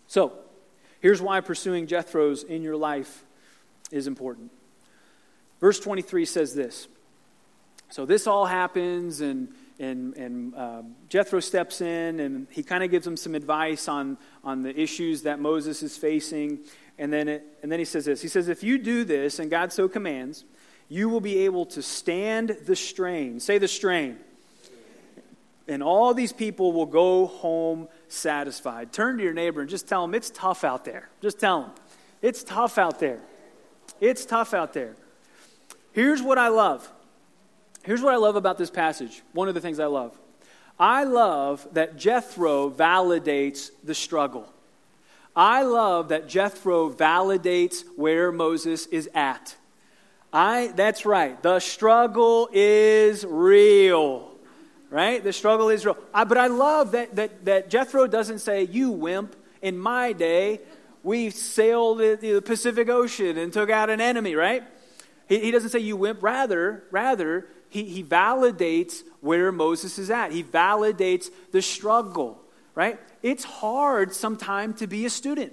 So, 0.06 0.32
here's 1.00 1.20
why 1.20 1.40
pursuing 1.40 1.86
Jethro's 1.86 2.44
in 2.44 2.62
your 2.62 2.76
life 2.76 3.24
is 3.90 4.06
important. 4.06 4.52
Verse 5.60 5.80
23 5.80 6.24
says 6.24 6.54
this 6.54 6.86
so 7.90 8.06
this 8.06 8.28
all 8.28 8.46
happens, 8.46 9.20
and, 9.20 9.48
and, 9.80 10.16
and 10.16 10.54
uh, 10.54 10.82
Jethro 11.08 11.40
steps 11.40 11.80
in, 11.80 12.20
and 12.20 12.46
he 12.50 12.62
kind 12.62 12.84
of 12.84 12.90
gives 12.90 13.04
him 13.04 13.16
some 13.16 13.34
advice 13.34 13.88
on, 13.88 14.16
on 14.44 14.62
the 14.62 14.80
issues 14.80 15.22
that 15.22 15.40
Moses 15.40 15.82
is 15.82 15.96
facing. 15.96 16.60
And 17.00 17.10
then, 17.10 17.28
it, 17.28 17.42
and 17.62 17.72
then 17.72 17.78
he 17.78 17.84
says 17.86 18.04
this 18.04 18.20
He 18.20 18.28
says, 18.28 18.48
If 18.48 18.62
you 18.62 18.78
do 18.78 19.04
this, 19.04 19.38
and 19.40 19.50
God 19.50 19.72
so 19.72 19.88
commands, 19.88 20.44
you 20.88 21.08
will 21.08 21.22
be 21.22 21.38
able 21.38 21.64
to 21.66 21.82
stand 21.82 22.58
the 22.66 22.76
strain. 22.76 23.40
Say 23.40 23.58
the 23.58 23.68
strain. 23.68 24.18
And 25.66 25.82
all 25.82 26.12
these 26.14 26.32
people 26.32 26.72
will 26.72 26.86
go 26.86 27.26
home 27.26 27.88
satisfied. 28.08 28.92
Turn 28.92 29.16
to 29.18 29.22
your 29.22 29.32
neighbor 29.32 29.60
and 29.60 29.70
just 29.70 29.88
tell 29.88 30.02
them 30.02 30.14
it's 30.14 30.30
tough 30.30 30.62
out 30.62 30.84
there. 30.84 31.08
Just 31.22 31.38
tell 31.38 31.62
them 31.62 31.70
it's 32.20 32.44
tough 32.44 32.76
out 32.76 32.98
there. 32.98 33.20
It's 34.00 34.26
tough 34.26 34.52
out 34.52 34.72
there. 34.74 34.94
Here's 35.92 36.22
what 36.22 36.38
I 36.38 36.48
love 36.48 36.90
Here's 37.82 38.02
what 38.02 38.12
I 38.12 38.18
love 38.18 38.36
about 38.36 38.58
this 38.58 38.70
passage. 38.70 39.22
One 39.32 39.48
of 39.48 39.54
the 39.54 39.60
things 39.60 39.80
I 39.80 39.86
love. 39.86 40.18
I 40.78 41.04
love 41.04 41.66
that 41.72 41.96
Jethro 41.96 42.68
validates 42.68 43.70
the 43.82 43.94
struggle. 43.94 44.52
I 45.34 45.62
love 45.62 46.08
that 46.08 46.28
Jethro 46.28 46.90
validates 46.90 47.84
where 47.96 48.32
Moses 48.32 48.86
is 48.86 49.08
at. 49.14 49.56
I 50.32 50.72
that's 50.74 51.04
right. 51.04 51.40
The 51.42 51.60
struggle 51.60 52.48
is 52.52 53.24
real. 53.24 54.28
Right? 54.90 55.22
The 55.22 55.32
struggle 55.32 55.68
is 55.68 55.86
real. 55.86 55.96
I, 56.12 56.24
but 56.24 56.36
I 56.36 56.48
love 56.48 56.92
that, 56.92 57.14
that, 57.14 57.44
that 57.44 57.70
Jethro 57.70 58.08
doesn't 58.08 58.40
say, 58.40 58.64
You 58.64 58.90
wimp, 58.90 59.36
in 59.62 59.78
my 59.78 60.12
day, 60.12 60.60
we 61.02 61.30
sailed 61.30 61.98
the 61.98 62.42
Pacific 62.44 62.88
Ocean 62.88 63.38
and 63.38 63.52
took 63.52 63.70
out 63.70 63.88
an 63.88 64.00
enemy, 64.00 64.34
right? 64.34 64.64
He, 65.28 65.38
he 65.38 65.50
doesn't 65.52 65.70
say, 65.70 65.78
You 65.78 65.96
wimp. 65.96 66.22
Rather, 66.24 66.82
rather, 66.90 67.46
he, 67.68 67.84
he 67.84 68.02
validates 68.02 69.02
where 69.20 69.52
Moses 69.52 69.96
is 69.96 70.10
at. 70.10 70.32
He 70.32 70.42
validates 70.42 71.30
the 71.52 71.62
struggle, 71.62 72.42
right? 72.74 72.98
It's 73.22 73.44
hard 73.44 74.14
sometimes 74.14 74.78
to 74.80 74.86
be 74.86 75.04
a 75.04 75.10
student. 75.10 75.52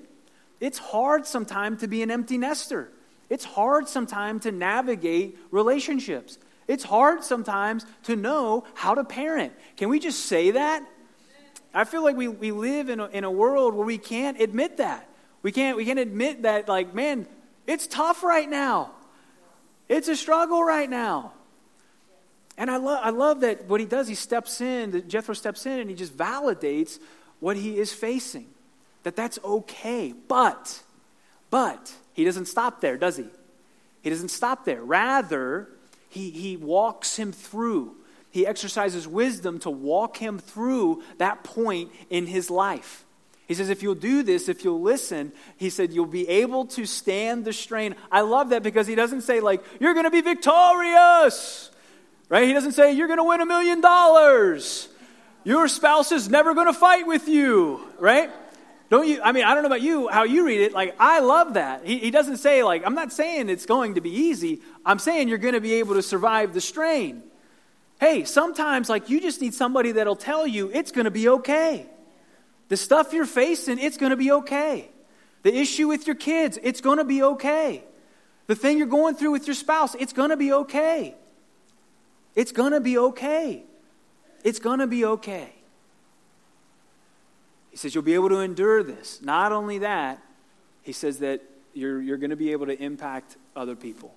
It's 0.59 0.77
hard 0.77 1.25
sometimes 1.25 1.81
to 1.81 1.87
be 1.87 2.01
an 2.01 2.11
empty 2.11 2.37
nester. 2.37 2.91
It's 3.29 3.43
hard 3.43 3.87
sometimes 3.87 4.43
to 4.43 4.51
navigate 4.51 5.37
relationships. 5.51 6.37
It's 6.67 6.83
hard 6.83 7.23
sometimes 7.23 7.85
to 8.03 8.15
know 8.15 8.63
how 8.73 8.95
to 8.95 9.03
parent. 9.03 9.53
Can 9.75 9.89
we 9.89 9.99
just 9.99 10.25
say 10.25 10.51
that? 10.51 10.83
I 11.73 11.83
feel 11.83 12.03
like 12.03 12.15
we, 12.15 12.27
we 12.27 12.51
live 12.51 12.89
in 12.89 12.99
a, 12.99 13.07
in 13.07 13.23
a 13.23 13.31
world 13.31 13.73
where 13.73 13.85
we 13.85 13.97
can't 13.97 14.39
admit 14.41 14.77
that. 14.77 15.07
We 15.43 15.51
can't, 15.51 15.77
we 15.77 15.85
can't 15.85 15.99
admit 15.99 16.43
that, 16.43 16.67
like, 16.67 16.93
man, 16.95 17.27
it's 17.67 17.85
tough 17.87 18.23
right 18.23 18.49
now. 18.49 18.91
It's 19.87 20.07
a 20.07 20.15
struggle 20.15 20.63
right 20.63 20.89
now. 20.89 21.33
And 22.57 22.71
I, 22.71 22.77
lo- 22.77 22.99
I 22.99 23.11
love 23.11 23.41
that 23.41 23.65
what 23.65 23.79
he 23.79 23.85
does, 23.85 24.07
he 24.07 24.15
steps 24.15 24.59
in, 24.61 25.07
Jethro 25.07 25.35
steps 25.35 25.65
in 25.65 25.79
and 25.79 25.89
he 25.89 25.95
just 25.95 26.17
validates 26.17 26.99
what 27.39 27.57
he 27.57 27.77
is 27.77 27.93
facing. 27.93 28.47
That 29.03 29.15
that's 29.15 29.39
okay. 29.43 30.13
But, 30.27 30.81
but, 31.49 31.93
he 32.13 32.25
doesn't 32.25 32.45
stop 32.45 32.81
there, 32.81 32.97
does 32.97 33.17
he? 33.17 33.25
He 34.01 34.09
doesn't 34.09 34.29
stop 34.29 34.65
there. 34.65 34.81
Rather, 34.81 35.69
he, 36.09 36.31
he 36.31 36.57
walks 36.57 37.17
him 37.17 37.31
through. 37.31 37.95
He 38.31 38.45
exercises 38.45 39.07
wisdom 39.07 39.59
to 39.59 39.69
walk 39.69 40.17
him 40.17 40.39
through 40.39 41.03
that 41.17 41.43
point 41.43 41.91
in 42.09 42.25
his 42.25 42.49
life. 42.49 43.05
He 43.47 43.53
says, 43.53 43.69
if 43.69 43.81
you'll 43.81 43.95
do 43.95 44.23
this, 44.23 44.49
if 44.49 44.65
you'll 44.65 44.81
listen, 44.81 45.31
he 45.55 45.69
said, 45.69 45.93
you'll 45.93 46.05
be 46.05 46.27
able 46.27 46.65
to 46.65 46.85
stand 46.85 47.45
the 47.45 47.53
strain. 47.53 47.95
I 48.11 48.21
love 48.21 48.49
that 48.49 48.61
because 48.61 48.87
he 48.87 48.95
doesn't 48.95 49.21
say, 49.21 49.39
like, 49.39 49.63
you're 49.79 49.93
going 49.93 50.05
to 50.05 50.11
be 50.11 50.21
victorious 50.21 51.71
right? 52.29 52.47
He 52.47 52.53
doesn't 52.53 52.73
say, 52.73 52.93
You're 52.93 53.07
going 53.07 53.19
to 53.19 53.23
win 53.23 53.41
a 53.41 53.45
million 53.45 53.81
dollars. 53.81 54.89
Your 55.47 55.69
spouse 55.69 56.11
is 56.11 56.27
never 56.27 56.53
going 56.53 56.67
to 56.67 56.73
fight 56.73 57.07
with 57.07 57.29
you, 57.29 57.79
right? 57.99 58.29
Don't 58.89 59.07
you? 59.07 59.21
I 59.21 59.31
mean, 59.31 59.45
I 59.45 59.53
don't 59.53 59.63
know 59.63 59.67
about 59.67 59.81
you, 59.81 60.09
how 60.09 60.25
you 60.25 60.45
read 60.45 60.59
it. 60.59 60.73
Like, 60.73 60.93
I 60.99 61.21
love 61.21 61.53
that. 61.53 61.85
He, 61.85 61.99
he 61.99 62.11
doesn't 62.11 62.39
say, 62.39 62.63
like, 62.63 62.85
I'm 62.85 62.95
not 62.95 63.13
saying 63.13 63.47
it's 63.47 63.65
going 63.65 63.95
to 63.95 64.01
be 64.01 64.09
easy. 64.09 64.59
I'm 64.85 64.99
saying 64.99 65.29
you're 65.29 65.37
going 65.37 65.53
to 65.53 65.61
be 65.61 65.75
able 65.75 65.93
to 65.93 66.01
survive 66.01 66.53
the 66.53 66.59
strain. 66.59 67.23
Hey, 67.97 68.25
sometimes, 68.25 68.89
like, 68.89 69.09
you 69.09 69.21
just 69.21 69.39
need 69.39 69.53
somebody 69.53 69.93
that'll 69.93 70.17
tell 70.17 70.45
you 70.45 70.69
it's 70.73 70.91
going 70.91 71.05
to 71.05 71.11
be 71.11 71.29
okay. 71.29 71.85
The 72.67 72.75
stuff 72.75 73.13
you're 73.13 73.25
facing, 73.25 73.79
it's 73.79 73.95
going 73.95 74.09
to 74.09 74.17
be 74.17 74.33
okay. 74.33 74.89
The 75.43 75.55
issue 75.55 75.87
with 75.87 76.07
your 76.07 76.17
kids, 76.17 76.59
it's 76.61 76.81
going 76.81 76.97
to 76.97 77.05
be 77.05 77.23
okay. 77.23 77.85
The 78.47 78.55
thing 78.55 78.77
you're 78.77 78.87
going 78.87 79.15
through 79.15 79.31
with 79.31 79.47
your 79.47 79.55
spouse, 79.55 79.95
it's 79.95 80.11
going 80.11 80.31
to 80.31 80.37
be 80.37 80.51
okay. 80.51 81.15
It's 82.35 82.51
going 82.51 82.73
to 82.73 82.81
be 82.81 82.97
okay. 82.97 83.63
It's 84.43 84.59
going 84.59 84.79
to 84.79 84.87
be 84.87 85.05
okay. 85.05 85.53
He 87.71 87.77
says, 87.77 87.93
You'll 87.93 88.03
be 88.03 88.13
able 88.13 88.29
to 88.29 88.39
endure 88.39 88.83
this. 88.83 89.21
Not 89.21 89.51
only 89.51 89.79
that, 89.79 90.21
he 90.83 90.93
says 90.93 91.19
that 91.19 91.41
you're, 91.73 92.01
you're 92.01 92.17
going 92.17 92.31
to 92.31 92.35
be 92.35 92.51
able 92.51 92.65
to 92.67 92.81
impact 92.81 93.37
other 93.55 93.75
people. 93.75 94.13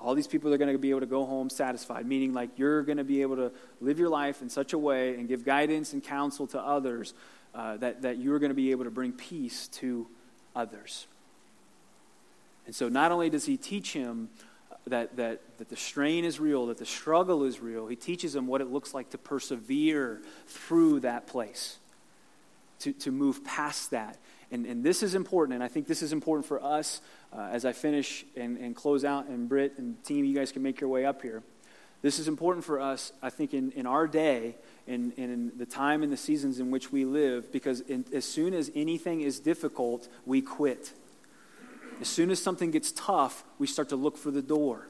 All 0.00 0.14
these 0.14 0.26
people 0.26 0.52
are 0.54 0.56
going 0.56 0.72
to 0.72 0.78
be 0.78 0.90
able 0.90 1.00
to 1.00 1.06
go 1.06 1.26
home 1.26 1.50
satisfied, 1.50 2.06
meaning 2.06 2.32
like 2.32 2.50
you're 2.56 2.82
going 2.82 2.96
to 2.96 3.04
be 3.04 3.20
able 3.20 3.36
to 3.36 3.52
live 3.82 3.98
your 3.98 4.08
life 4.08 4.40
in 4.40 4.48
such 4.48 4.72
a 4.72 4.78
way 4.78 5.14
and 5.16 5.28
give 5.28 5.44
guidance 5.44 5.92
and 5.92 6.02
counsel 6.02 6.46
to 6.48 6.60
others 6.60 7.12
uh, 7.54 7.76
that, 7.76 8.02
that 8.02 8.18
you're 8.18 8.38
going 8.38 8.50
to 8.50 8.54
be 8.54 8.70
able 8.70 8.84
to 8.84 8.90
bring 8.90 9.12
peace 9.12 9.68
to 9.68 10.06
others. 10.56 11.06
And 12.64 12.74
so 12.74 12.88
not 12.88 13.12
only 13.12 13.28
does 13.28 13.44
he 13.44 13.56
teach 13.56 13.92
him 13.92 14.30
that, 14.86 15.16
that, 15.16 15.40
that 15.58 15.68
the 15.68 15.76
strain 15.76 16.24
is 16.24 16.40
real, 16.40 16.66
that 16.66 16.78
the 16.78 16.86
struggle 16.86 17.44
is 17.44 17.60
real. 17.60 17.86
He 17.86 17.96
teaches 17.96 18.32
them 18.32 18.46
what 18.46 18.60
it 18.60 18.70
looks 18.70 18.94
like 18.94 19.10
to 19.10 19.18
persevere 19.18 20.22
through 20.46 21.00
that 21.00 21.26
place, 21.26 21.78
to, 22.80 22.92
to 22.92 23.12
move 23.12 23.44
past 23.44 23.90
that. 23.90 24.18
And, 24.50 24.66
and 24.66 24.82
this 24.82 25.02
is 25.02 25.14
important, 25.14 25.54
and 25.54 25.62
I 25.62 25.68
think 25.68 25.86
this 25.86 26.02
is 26.02 26.12
important 26.12 26.46
for 26.46 26.62
us 26.62 27.00
uh, 27.32 27.48
as 27.52 27.64
I 27.64 27.72
finish 27.72 28.24
and, 28.36 28.56
and 28.56 28.74
close 28.74 29.04
out. 29.04 29.26
And 29.26 29.48
Britt 29.48 29.74
and 29.78 30.02
team, 30.02 30.24
you 30.24 30.34
guys 30.34 30.50
can 30.50 30.62
make 30.62 30.80
your 30.80 30.90
way 30.90 31.04
up 31.04 31.22
here. 31.22 31.42
This 32.02 32.18
is 32.18 32.28
important 32.28 32.64
for 32.64 32.80
us, 32.80 33.12
I 33.22 33.30
think, 33.30 33.52
in, 33.52 33.72
in 33.72 33.86
our 33.86 34.08
day 34.08 34.56
and 34.88 35.12
in, 35.12 35.30
in, 35.30 35.52
the 35.58 35.66
time 35.66 36.02
and 36.02 36.10
the 36.10 36.16
seasons 36.16 36.58
in 36.58 36.70
which 36.70 36.90
we 36.90 37.04
live, 37.04 37.52
because 37.52 37.80
in, 37.82 38.06
as 38.12 38.24
soon 38.24 38.54
as 38.54 38.70
anything 38.74 39.20
is 39.20 39.38
difficult, 39.38 40.08
we 40.24 40.40
quit. 40.40 40.94
As 42.00 42.08
soon 42.08 42.30
as 42.30 42.42
something 42.42 42.70
gets 42.70 42.92
tough, 42.92 43.44
we 43.58 43.66
start 43.66 43.90
to 43.90 43.96
look 43.96 44.16
for 44.16 44.30
the 44.30 44.42
door. 44.42 44.88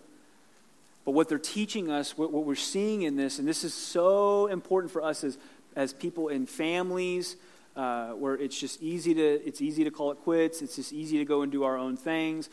But 1.04 1.12
what 1.12 1.28
they're 1.28 1.38
teaching 1.38 1.90
us, 1.90 2.16
what, 2.16 2.32
what 2.32 2.44
we're 2.44 2.54
seeing 2.54 3.02
in 3.02 3.16
this, 3.16 3.38
and 3.38 3.48
this 3.48 3.64
is 3.64 3.74
so 3.74 4.46
important 4.46 4.92
for 4.92 5.02
us 5.02 5.24
as, 5.24 5.38
as 5.74 5.92
people 5.92 6.28
in 6.28 6.46
families, 6.46 7.36
uh, 7.74 8.10
where 8.10 8.34
it's 8.34 8.58
just 8.58 8.82
easy 8.82 9.14
to 9.14 9.22
it's 9.46 9.60
easy 9.60 9.84
to 9.84 9.90
call 9.90 10.10
it 10.10 10.18
quits. 10.18 10.60
It's 10.60 10.76
just 10.76 10.92
easy 10.92 11.18
to 11.18 11.24
go 11.24 11.42
and 11.42 11.50
do 11.50 11.64
our 11.64 11.76
own 11.76 11.96
things. 11.96 12.48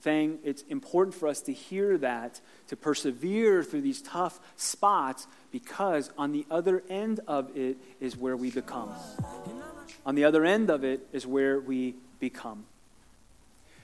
thing, 0.00 0.38
it's 0.42 0.62
important 0.62 1.14
for 1.14 1.28
us 1.28 1.40
to 1.42 1.52
hear 1.52 1.96
that, 1.98 2.40
to 2.68 2.76
persevere 2.76 3.62
through 3.62 3.82
these 3.82 4.02
tough 4.02 4.40
spots, 4.56 5.26
because 5.52 6.10
on 6.18 6.32
the 6.32 6.44
other 6.50 6.82
end 6.88 7.20
of 7.28 7.56
it 7.56 7.76
is 8.00 8.16
where 8.16 8.36
we 8.36 8.50
become. 8.50 8.90
On 10.04 10.16
the 10.16 10.24
other 10.24 10.44
end 10.44 10.70
of 10.70 10.82
it 10.82 11.06
is 11.12 11.24
where 11.26 11.60
we 11.60 11.94
become. 12.18 12.64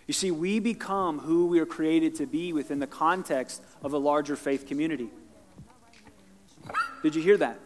You 0.09 0.15
see, 0.15 0.31
we 0.31 0.59
become 0.59 1.19
who 1.19 1.47
we 1.47 1.61
are 1.61 1.67
created 1.67 2.15
to 2.17 2.27
be 2.27 2.55
within 2.55 2.79
the 2.79 2.87
context 2.87 3.63
of 3.83 3.93
a 3.93 3.99
larger 3.99 4.37
faith 4.37 4.67
community. 4.67 5.11
Did 7.03 7.15
you 7.15 7.23
hear 7.23 7.37
that? 7.37 7.61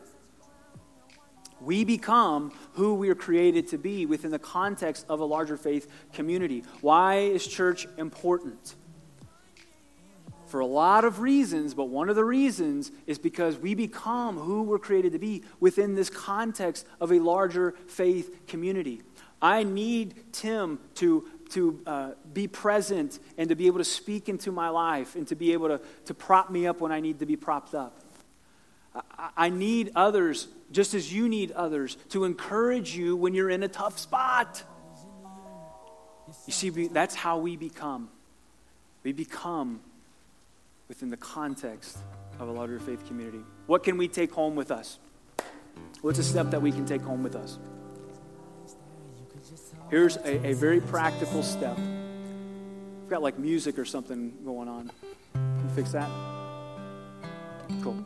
We 1.60 1.84
become 1.84 2.52
who 2.72 2.94
we 2.94 3.10
are 3.10 3.14
created 3.14 3.68
to 3.68 3.78
be 3.78 4.06
within 4.06 4.32
the 4.32 4.40
context 4.40 5.06
of 5.08 5.20
a 5.20 5.24
larger 5.24 5.56
faith 5.56 5.88
community. 6.12 6.64
Why 6.80 7.18
is 7.18 7.46
church 7.46 7.86
important? 7.96 8.74
For 10.46 10.58
a 10.58 10.66
lot 10.66 11.04
of 11.04 11.20
reasons, 11.20 11.74
but 11.74 11.84
one 11.84 12.08
of 12.08 12.16
the 12.16 12.24
reasons 12.24 12.90
is 13.06 13.20
because 13.20 13.56
we 13.56 13.76
become 13.76 14.36
who 14.36 14.64
we're 14.64 14.80
created 14.80 15.12
to 15.12 15.20
be 15.20 15.44
within 15.60 15.94
this 15.94 16.10
context 16.10 16.86
of 17.00 17.12
a 17.12 17.20
larger 17.20 17.74
faith 17.86 18.48
community. 18.48 19.02
I 19.40 19.62
need 19.62 20.32
Tim 20.32 20.80
to, 20.96 21.28
to 21.52 21.80
uh, 21.86 22.10
be 22.32 22.46
present 22.48 23.18
and 23.38 23.48
to 23.48 23.54
be 23.54 23.66
able 23.66 23.78
to 23.78 23.84
speak 23.84 24.28
into 24.28 24.52
my 24.52 24.68
life 24.68 25.16
and 25.16 25.26
to 25.28 25.34
be 25.34 25.52
able 25.52 25.68
to, 25.68 25.80
to 26.06 26.14
prop 26.14 26.50
me 26.50 26.66
up 26.66 26.80
when 26.80 26.92
I 26.92 27.00
need 27.00 27.18
to 27.20 27.26
be 27.26 27.36
propped 27.36 27.74
up. 27.74 28.00
I, 28.94 29.30
I 29.36 29.48
need 29.48 29.92
others 29.94 30.48
just 30.72 30.94
as 30.94 31.12
you 31.12 31.28
need 31.28 31.52
others, 31.52 31.96
to 32.08 32.24
encourage 32.24 32.96
you 32.96 33.14
when 33.14 33.34
you're 33.34 33.50
in 33.50 33.62
a 33.62 33.68
tough 33.68 33.98
spot. 33.98 34.62
You 36.46 36.52
see, 36.52 36.70
that's 36.88 37.14
how 37.14 37.38
we 37.38 37.56
become. 37.56 38.08
We 39.04 39.12
become 39.12 39.80
within 40.88 41.10
the 41.10 41.16
context 41.16 41.98
of 42.40 42.48
a 42.48 42.52
larger 42.52 42.80
faith 42.80 43.06
community. 43.06 43.42
What 43.66 43.84
can 43.84 43.98
we 43.98 44.08
take 44.08 44.32
home 44.32 44.56
with 44.56 44.70
us? 44.70 44.98
What's 46.00 46.18
a 46.18 46.24
step 46.24 46.50
that 46.50 46.62
we 46.62 46.72
can 46.72 46.86
take 46.86 47.02
home 47.02 47.22
with 47.22 47.36
us? 47.36 47.58
Here's 49.92 50.16
a, 50.16 50.46
a 50.46 50.54
very 50.54 50.80
practical 50.80 51.42
step. 51.42 51.76
We've 51.76 53.10
got 53.10 53.20
like 53.20 53.38
music 53.38 53.78
or 53.78 53.84
something 53.84 54.32
going 54.42 54.66
on. 54.66 54.90
Can 55.34 55.68
you 55.68 55.74
fix 55.74 55.92
that? 55.92 56.08
Cool. 57.82 58.02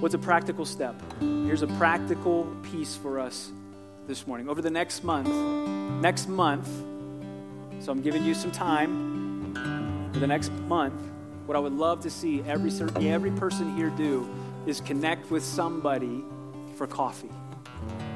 What's 0.00 0.12
a 0.12 0.18
practical 0.18 0.66
step? 0.66 0.94
Here's 1.20 1.62
a 1.62 1.68
practical 1.78 2.54
piece 2.62 2.94
for 2.96 3.18
us 3.18 3.50
this 4.06 4.26
morning. 4.26 4.50
Over 4.50 4.60
the 4.60 4.68
next 4.68 5.04
month, 5.04 5.28
next 6.02 6.28
month, 6.28 6.68
so 7.80 7.90
I'm 7.90 8.02
giving 8.02 8.22
you 8.22 8.34
some 8.34 8.52
time 8.52 9.54
for 10.12 10.18
the 10.18 10.26
next 10.26 10.52
month. 10.68 11.00
What 11.46 11.56
I 11.56 11.60
would 11.60 11.72
love 11.72 12.00
to 12.00 12.10
see 12.10 12.42
every 12.42 12.70
every 13.08 13.30
person 13.30 13.74
here 13.74 13.88
do 13.88 14.28
is 14.66 14.82
connect 14.82 15.30
with 15.30 15.42
somebody 15.42 16.22
for 16.76 16.86
coffee. 16.86 17.30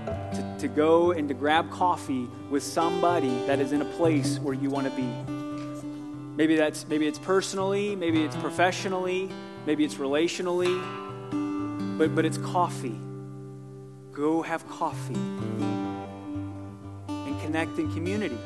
To, 0.05 0.52
to 0.63 0.69
go 0.69 1.11
and 1.11 1.27
to 1.29 1.35
grab 1.35 1.69
coffee 1.73 2.29
with 2.49 2.63
somebody 2.63 3.37
that 3.47 3.59
is 3.59 3.73
in 3.73 3.83
a 3.83 3.85
place 3.97 4.39
where 4.39 4.55
you 4.55 4.71
want 4.71 4.87
to 4.89 4.93
be. 4.97 5.09
Maybe 6.37 6.55
that's 6.55 6.87
maybe 6.87 7.09
it's 7.09 7.19
personally, 7.19 7.97
maybe 7.97 8.23
it's 8.23 8.37
professionally, 8.37 9.29
maybe 9.67 9.85
it's 9.85 9.97
relationally, 9.97 10.79
but, 11.99 12.15
but 12.15 12.25
it's 12.25 12.39
coffee. 12.39 12.97
Go 14.13 14.41
have 14.41 14.67
coffee 14.69 15.15
and 17.09 17.41
connect 17.41 17.77
in 17.79 17.93
community. 17.93 18.39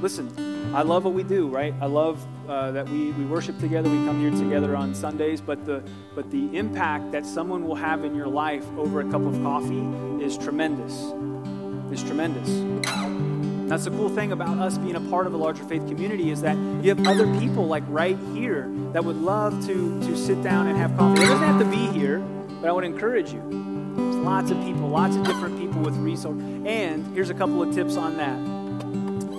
Listen, 0.00 0.74
I 0.74 0.80
love 0.80 1.04
what 1.04 1.12
we 1.12 1.24
do, 1.24 1.46
right? 1.48 1.74
I 1.82 1.86
love 1.86 2.26
uh, 2.48 2.70
that 2.70 2.88
we, 2.88 3.12
we 3.12 3.26
worship 3.26 3.58
together, 3.58 3.90
we 3.90 4.04
come 4.06 4.18
here 4.18 4.30
together 4.30 4.74
on 4.76 4.94
Sundays, 4.94 5.42
but 5.42 5.66
the, 5.66 5.82
but 6.14 6.30
the 6.30 6.56
impact 6.56 7.12
that 7.12 7.26
someone 7.26 7.66
will 7.66 7.74
have 7.74 8.02
in 8.02 8.14
your 8.14 8.28
life 8.28 8.64
over 8.78 9.00
a 9.00 9.10
cup 9.10 9.22
of 9.22 9.34
coffee 9.42 9.84
is 10.24 10.38
tremendous. 10.38 11.12
Is 11.94 12.02
tremendous. 12.02 12.48
That's 13.68 13.84
the 13.84 13.90
cool 13.90 14.08
thing 14.08 14.32
about 14.32 14.58
us 14.58 14.78
being 14.78 14.96
a 14.96 15.00
part 15.00 15.28
of 15.28 15.32
a 15.32 15.36
larger 15.36 15.62
faith 15.62 15.86
community 15.86 16.32
is 16.32 16.40
that 16.40 16.56
you 16.82 16.92
have 16.92 17.06
other 17.06 17.32
people 17.38 17.68
like 17.68 17.84
right 17.86 18.18
here 18.34 18.68
that 18.92 19.04
would 19.04 19.14
love 19.14 19.64
to, 19.66 20.00
to 20.00 20.16
sit 20.16 20.42
down 20.42 20.66
and 20.66 20.76
have 20.76 20.96
coffee. 20.96 21.22
It 21.22 21.26
doesn't 21.26 21.46
have 21.46 21.60
to 21.60 21.66
be 21.66 21.86
here. 21.96 22.18
But 22.60 22.68
I 22.68 22.72
would 22.72 22.82
encourage 22.82 23.32
you. 23.32 23.38
There's 23.94 24.16
lots 24.16 24.50
of 24.50 24.60
people, 24.64 24.88
lots 24.88 25.14
of 25.14 25.24
different 25.24 25.56
people 25.56 25.82
with 25.82 25.94
resources. 25.94 26.42
And 26.66 27.06
here's 27.14 27.30
a 27.30 27.34
couple 27.34 27.62
of 27.62 27.72
tips 27.72 27.96
on 27.96 28.16
that. 28.16 28.40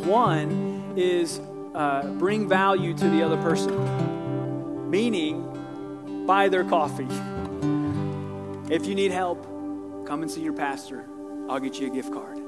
One 0.07 0.93
is 0.95 1.41
uh, 1.73 2.07
bring 2.13 2.47
value 2.47 2.93
to 2.93 3.09
the 3.09 3.21
other 3.21 3.35
person, 3.41 4.89
meaning 4.89 6.25
buy 6.25 6.47
their 6.47 6.63
coffee. 6.63 7.09
If 8.73 8.85
you 8.85 8.95
need 8.95 9.11
help, 9.11 9.43
come 10.07 10.21
and 10.21 10.31
see 10.31 10.41
your 10.41 10.53
pastor. 10.53 11.03
I'll 11.49 11.59
get 11.59 11.81
you 11.81 11.87
a 11.87 11.89
gift 11.89 12.13
card. 12.13 12.44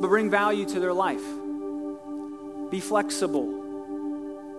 But 0.00 0.08
bring 0.08 0.30
value 0.30 0.64
to 0.66 0.80
their 0.80 0.92
life. 0.92 1.24
Be 2.70 2.80
flexible. 2.80 3.58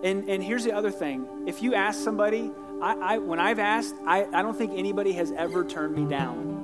And, 0.02 0.28
and 0.28 0.42
here's 0.42 0.64
the 0.64 0.72
other 0.72 0.90
thing 0.90 1.26
if 1.46 1.62
you 1.62 1.74
ask 1.74 2.02
somebody, 2.02 2.50
I, 2.82 2.94
I, 3.14 3.18
when 3.18 3.38
I've 3.38 3.58
asked, 3.58 3.94
I, 4.06 4.26
I 4.32 4.42
don't 4.42 4.56
think 4.56 4.72
anybody 4.74 5.12
has 5.12 5.32
ever 5.32 5.64
turned 5.64 5.94
me 5.94 6.06
down. 6.08 6.58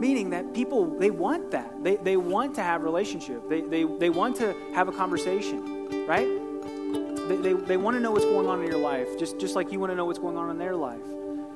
Meaning 0.00 0.30
that 0.30 0.52
people, 0.52 0.98
they 0.98 1.10
want 1.10 1.52
that. 1.52 1.84
They, 1.84 1.96
they 1.96 2.16
want 2.16 2.56
to 2.56 2.62
have 2.62 2.80
a 2.82 2.84
relationship. 2.84 3.48
They, 3.48 3.60
they, 3.60 3.84
they 3.84 4.10
want 4.10 4.34
to 4.36 4.52
have 4.74 4.88
a 4.88 4.92
conversation, 4.92 6.06
right? 6.08 6.26
They, 7.28 7.36
they, 7.36 7.52
they 7.52 7.76
want 7.76 7.96
to 7.96 8.00
know 8.00 8.10
what's 8.10 8.24
going 8.24 8.48
on 8.48 8.60
in 8.60 8.66
your 8.66 8.80
life, 8.80 9.16
just, 9.16 9.38
just 9.38 9.54
like 9.54 9.70
you 9.70 9.78
want 9.78 9.92
to 9.92 9.96
know 9.96 10.04
what's 10.04 10.18
going 10.18 10.36
on 10.36 10.50
in 10.50 10.58
their 10.58 10.74
life. 10.74 11.04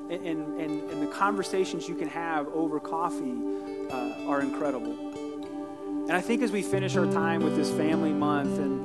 And, 0.09 0.25
and, 0.25 0.89
and 0.89 1.01
the 1.01 1.07
conversations 1.07 1.89
you 1.89 1.95
can 1.95 2.07
have 2.07 2.47
over 2.53 2.79
coffee 2.79 3.35
uh, 3.91 4.13
are 4.27 4.41
incredible. 4.41 4.93
And 6.07 6.13
I 6.13 6.21
think 6.21 6.41
as 6.41 6.51
we 6.51 6.61
finish 6.61 6.95
our 6.95 7.05
time 7.05 7.43
with 7.43 7.55
this 7.55 7.69
family 7.71 8.13
month 8.13 8.57
and 8.59 8.77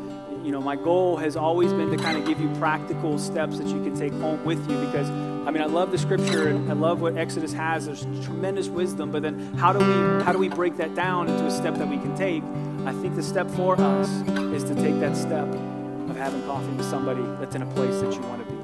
you 0.44 0.50
know, 0.50 0.60
my 0.60 0.74
goal 0.74 1.16
has 1.18 1.36
always 1.36 1.72
been 1.72 1.90
to 1.90 1.96
kind 1.96 2.18
of 2.18 2.26
give 2.26 2.40
you 2.40 2.48
practical 2.56 3.16
steps 3.18 3.58
that 3.58 3.68
you 3.68 3.82
can 3.84 3.96
take 3.96 4.12
home 4.14 4.44
with 4.44 4.58
you 4.68 4.76
because, 4.86 5.08
I 5.46 5.52
mean, 5.52 5.62
I 5.62 5.66
love 5.66 5.92
the 5.92 5.98
scripture 5.98 6.48
and 6.48 6.68
I 6.68 6.74
love 6.74 7.00
what 7.00 7.16
Exodus 7.16 7.52
has. 7.52 7.86
There's 7.86 8.02
tremendous 8.24 8.66
wisdom, 8.66 9.12
but 9.12 9.22
then 9.22 9.54
how 9.54 9.72
do 9.72 9.78
we 9.78 10.24
how 10.24 10.32
do 10.32 10.38
we 10.38 10.48
break 10.48 10.76
that 10.78 10.96
down 10.96 11.28
into 11.28 11.46
a 11.46 11.50
step 11.50 11.74
that 11.76 11.86
we 11.86 11.96
can 11.96 12.16
take? 12.16 12.42
I 12.86 12.92
think 12.92 13.14
the 13.14 13.22
step 13.22 13.48
for 13.52 13.80
us 13.80 14.08
is 14.52 14.64
to 14.64 14.74
take 14.74 14.98
that 14.98 15.16
step 15.16 15.46
of 15.46 16.16
having 16.16 16.42
coffee 16.42 16.72
with 16.72 16.86
somebody 16.86 17.22
that's 17.38 17.54
in 17.54 17.62
a 17.62 17.74
place 17.74 18.00
that 18.00 18.12
you 18.12 18.20
want 18.22 18.44
to 18.44 18.52
be. 18.52 18.62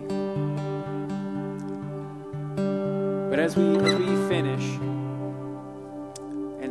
But 3.30 3.38
as 3.38 3.56
we 3.56 3.76
as 3.76 3.94
we 3.94 4.28
finish 4.28 4.64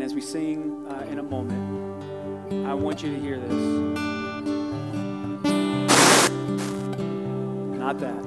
as 0.08 0.14
we 0.14 0.22
sing 0.22 0.88
uh, 0.88 1.06
in 1.12 1.20
a 1.20 1.22
moment, 1.22 2.66
I 2.66 2.74
want 2.74 3.04
you 3.04 3.14
to 3.14 3.20
hear 3.20 3.38
this. 3.38 3.52
Not 7.78 8.00
that. 8.00 8.24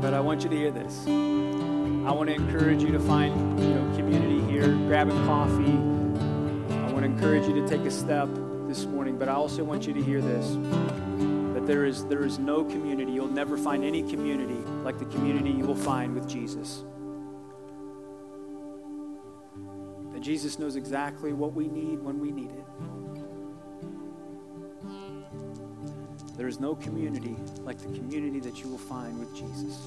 But 0.00 0.14
I 0.14 0.20
want 0.20 0.42
you 0.42 0.48
to 0.48 0.56
hear 0.56 0.70
this. 0.70 1.06
I 1.06 2.12
want 2.12 2.30
to 2.30 2.34
encourage 2.34 2.82
you 2.82 2.92
to 2.92 3.00
find 3.00 3.60
you 3.60 3.74
know, 3.74 3.94
community 3.94 4.40
here, 4.50 4.68
grabbing 4.86 5.22
coffee. 5.26 5.76
I 6.78 6.92
want 6.92 7.00
to 7.00 7.10
encourage 7.10 7.46
you 7.46 7.52
to 7.60 7.68
take 7.68 7.82
a 7.82 7.90
step 7.90 8.30
this 8.68 8.86
morning, 8.86 9.18
but 9.18 9.28
I 9.28 9.34
also 9.34 9.62
want 9.64 9.86
you 9.86 9.92
to 9.92 10.02
hear 10.02 10.22
this 10.22 10.56
there 11.66 11.84
is, 11.84 12.04
there 12.06 12.24
is 12.24 12.38
no 12.38 12.64
community, 12.64 13.12
you'll 13.12 13.26
never 13.28 13.56
find 13.56 13.84
any 13.84 14.02
community 14.02 14.60
like 14.84 14.98
the 14.98 15.04
community 15.06 15.50
you 15.50 15.64
will 15.66 15.74
find 15.74 16.14
with 16.14 16.28
Jesus. 16.28 16.84
That 20.12 20.20
Jesus 20.20 20.58
knows 20.58 20.76
exactly 20.76 21.32
what 21.32 21.52
we 21.54 21.66
need 21.66 22.00
when 22.00 22.20
we 22.20 22.30
need 22.30 22.50
it. 22.50 22.64
There 26.36 26.48
is 26.48 26.60
no 26.60 26.76
community 26.76 27.34
like 27.60 27.78
the 27.78 27.98
community 27.98 28.40
that 28.40 28.60
you 28.60 28.68
will 28.68 28.78
find 28.78 29.18
with 29.18 29.34
Jesus. 29.34 29.80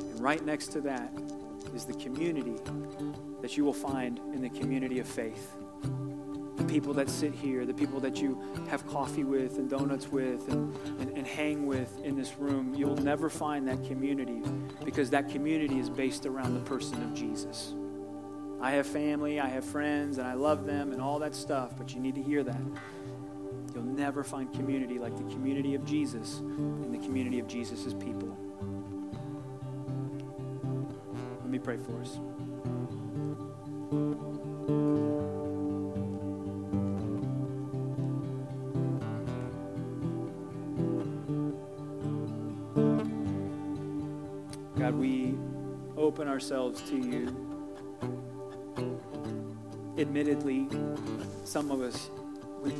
And 0.00 0.20
right 0.20 0.44
next 0.44 0.68
to 0.68 0.80
that 0.82 1.12
is 1.74 1.84
the 1.84 1.94
community 1.94 2.56
that 3.42 3.56
you 3.56 3.64
will 3.64 3.72
find 3.74 4.18
in 4.32 4.40
the 4.40 4.48
community 4.48 5.00
of 5.00 5.06
faith. 5.06 5.52
The 6.56 6.64
people 6.64 6.94
that 6.94 7.08
sit 7.10 7.34
here, 7.34 7.66
the 7.66 7.74
people 7.74 8.00
that 8.00 8.20
you 8.20 8.40
have 8.68 8.86
coffee 8.86 9.24
with 9.24 9.58
and 9.58 9.68
donuts 9.68 10.08
with 10.08 10.48
and, 10.48 10.74
and, 11.00 11.18
and 11.18 11.26
hang 11.26 11.66
with 11.66 12.00
in 12.02 12.16
this 12.16 12.36
room, 12.38 12.74
you'll 12.74 12.96
never 12.96 13.28
find 13.28 13.68
that 13.68 13.84
community 13.84 14.42
because 14.84 15.10
that 15.10 15.28
community 15.28 15.78
is 15.78 15.90
based 15.90 16.24
around 16.26 16.54
the 16.54 16.60
person 16.60 17.02
of 17.02 17.14
Jesus. 17.14 17.74
I 18.60 18.70
have 18.72 18.86
family, 18.86 19.38
I 19.38 19.48
have 19.48 19.64
friends, 19.64 20.18
and 20.18 20.26
I 20.26 20.32
love 20.32 20.64
them 20.64 20.92
and 20.92 21.00
all 21.00 21.18
that 21.18 21.34
stuff, 21.34 21.76
but 21.76 21.94
you 21.94 22.00
need 22.00 22.14
to 22.14 22.22
hear 22.22 22.42
that. 22.42 22.60
You'll 23.74 23.84
never 23.84 24.24
find 24.24 24.50
community 24.54 24.98
like 24.98 25.14
the 25.16 25.24
community 25.24 25.74
of 25.74 25.84
Jesus 25.84 26.38
and 26.38 26.94
the 26.94 26.98
community 26.98 27.38
of 27.38 27.46
Jesus' 27.46 27.92
people. 27.92 28.34
Let 31.42 31.50
me 31.50 31.58
pray 31.58 31.76
for 31.76 32.00
us. 32.00 32.18
Open 46.16 46.28
ourselves 46.28 46.80
to 46.80 46.96
you. 46.96 47.28
Admittedly, 49.98 50.66
some 51.44 51.70
of 51.70 51.82
us, 51.82 52.08
we, 52.62 52.72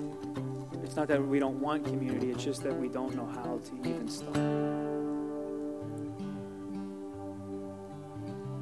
it's 0.83 0.97
not 0.97 1.07
that 1.07 1.23
we 1.23 1.39
don't 1.39 1.61
want 1.61 1.85
community, 1.85 2.31
it's 2.31 2.43
just 2.43 2.63
that 2.63 2.75
we 2.75 2.89
don't 2.89 3.15
know 3.15 3.27
how 3.27 3.61
to 3.63 3.91
even 3.91 4.09
start. 4.09 4.37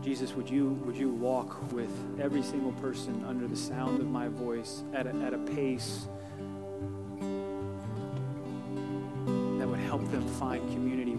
Jesus, 0.03 0.35
would 0.35 0.51
you, 0.51 0.71
would 0.85 0.97
you 0.97 1.11
walk 1.11 1.71
with 1.71 1.93
every 2.21 2.43
single 2.43 2.73
person 2.73 3.25
under 3.29 3.47
the 3.47 3.55
sound 3.55 4.01
of 4.01 4.09
my 4.09 4.27
voice 4.27 4.83
at 4.93 5.07
a, 5.07 5.15
at 5.21 5.33
a 5.33 5.39
pace 5.39 6.09
that 9.57 9.69
would 9.69 9.79
help 9.79 10.11
them 10.11 10.27
find 10.41 10.69
community 10.73 11.15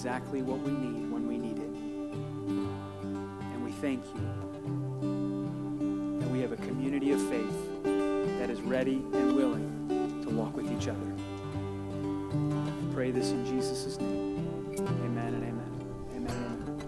exactly 0.00 0.40
what 0.40 0.58
we 0.60 0.72
need 0.72 1.12
when 1.12 1.28
we 1.28 1.36
need 1.36 1.58
it. 1.58 1.68
And 3.52 3.62
we 3.62 3.70
thank 3.70 4.02
you 4.14 4.22
that 6.20 6.30
we 6.30 6.40
have 6.40 6.52
a 6.52 6.56
community 6.56 7.12
of 7.12 7.20
faith 7.28 7.84
that 8.38 8.48
is 8.48 8.62
ready 8.62 9.04
and 9.12 9.36
willing 9.36 10.22
to 10.24 10.30
walk 10.30 10.56
with 10.56 10.72
each 10.72 10.88
other. 10.88 11.12
pray 12.94 13.10
this 13.10 13.32
in 13.32 13.44
Jesus' 13.44 14.00
name. 14.00 14.19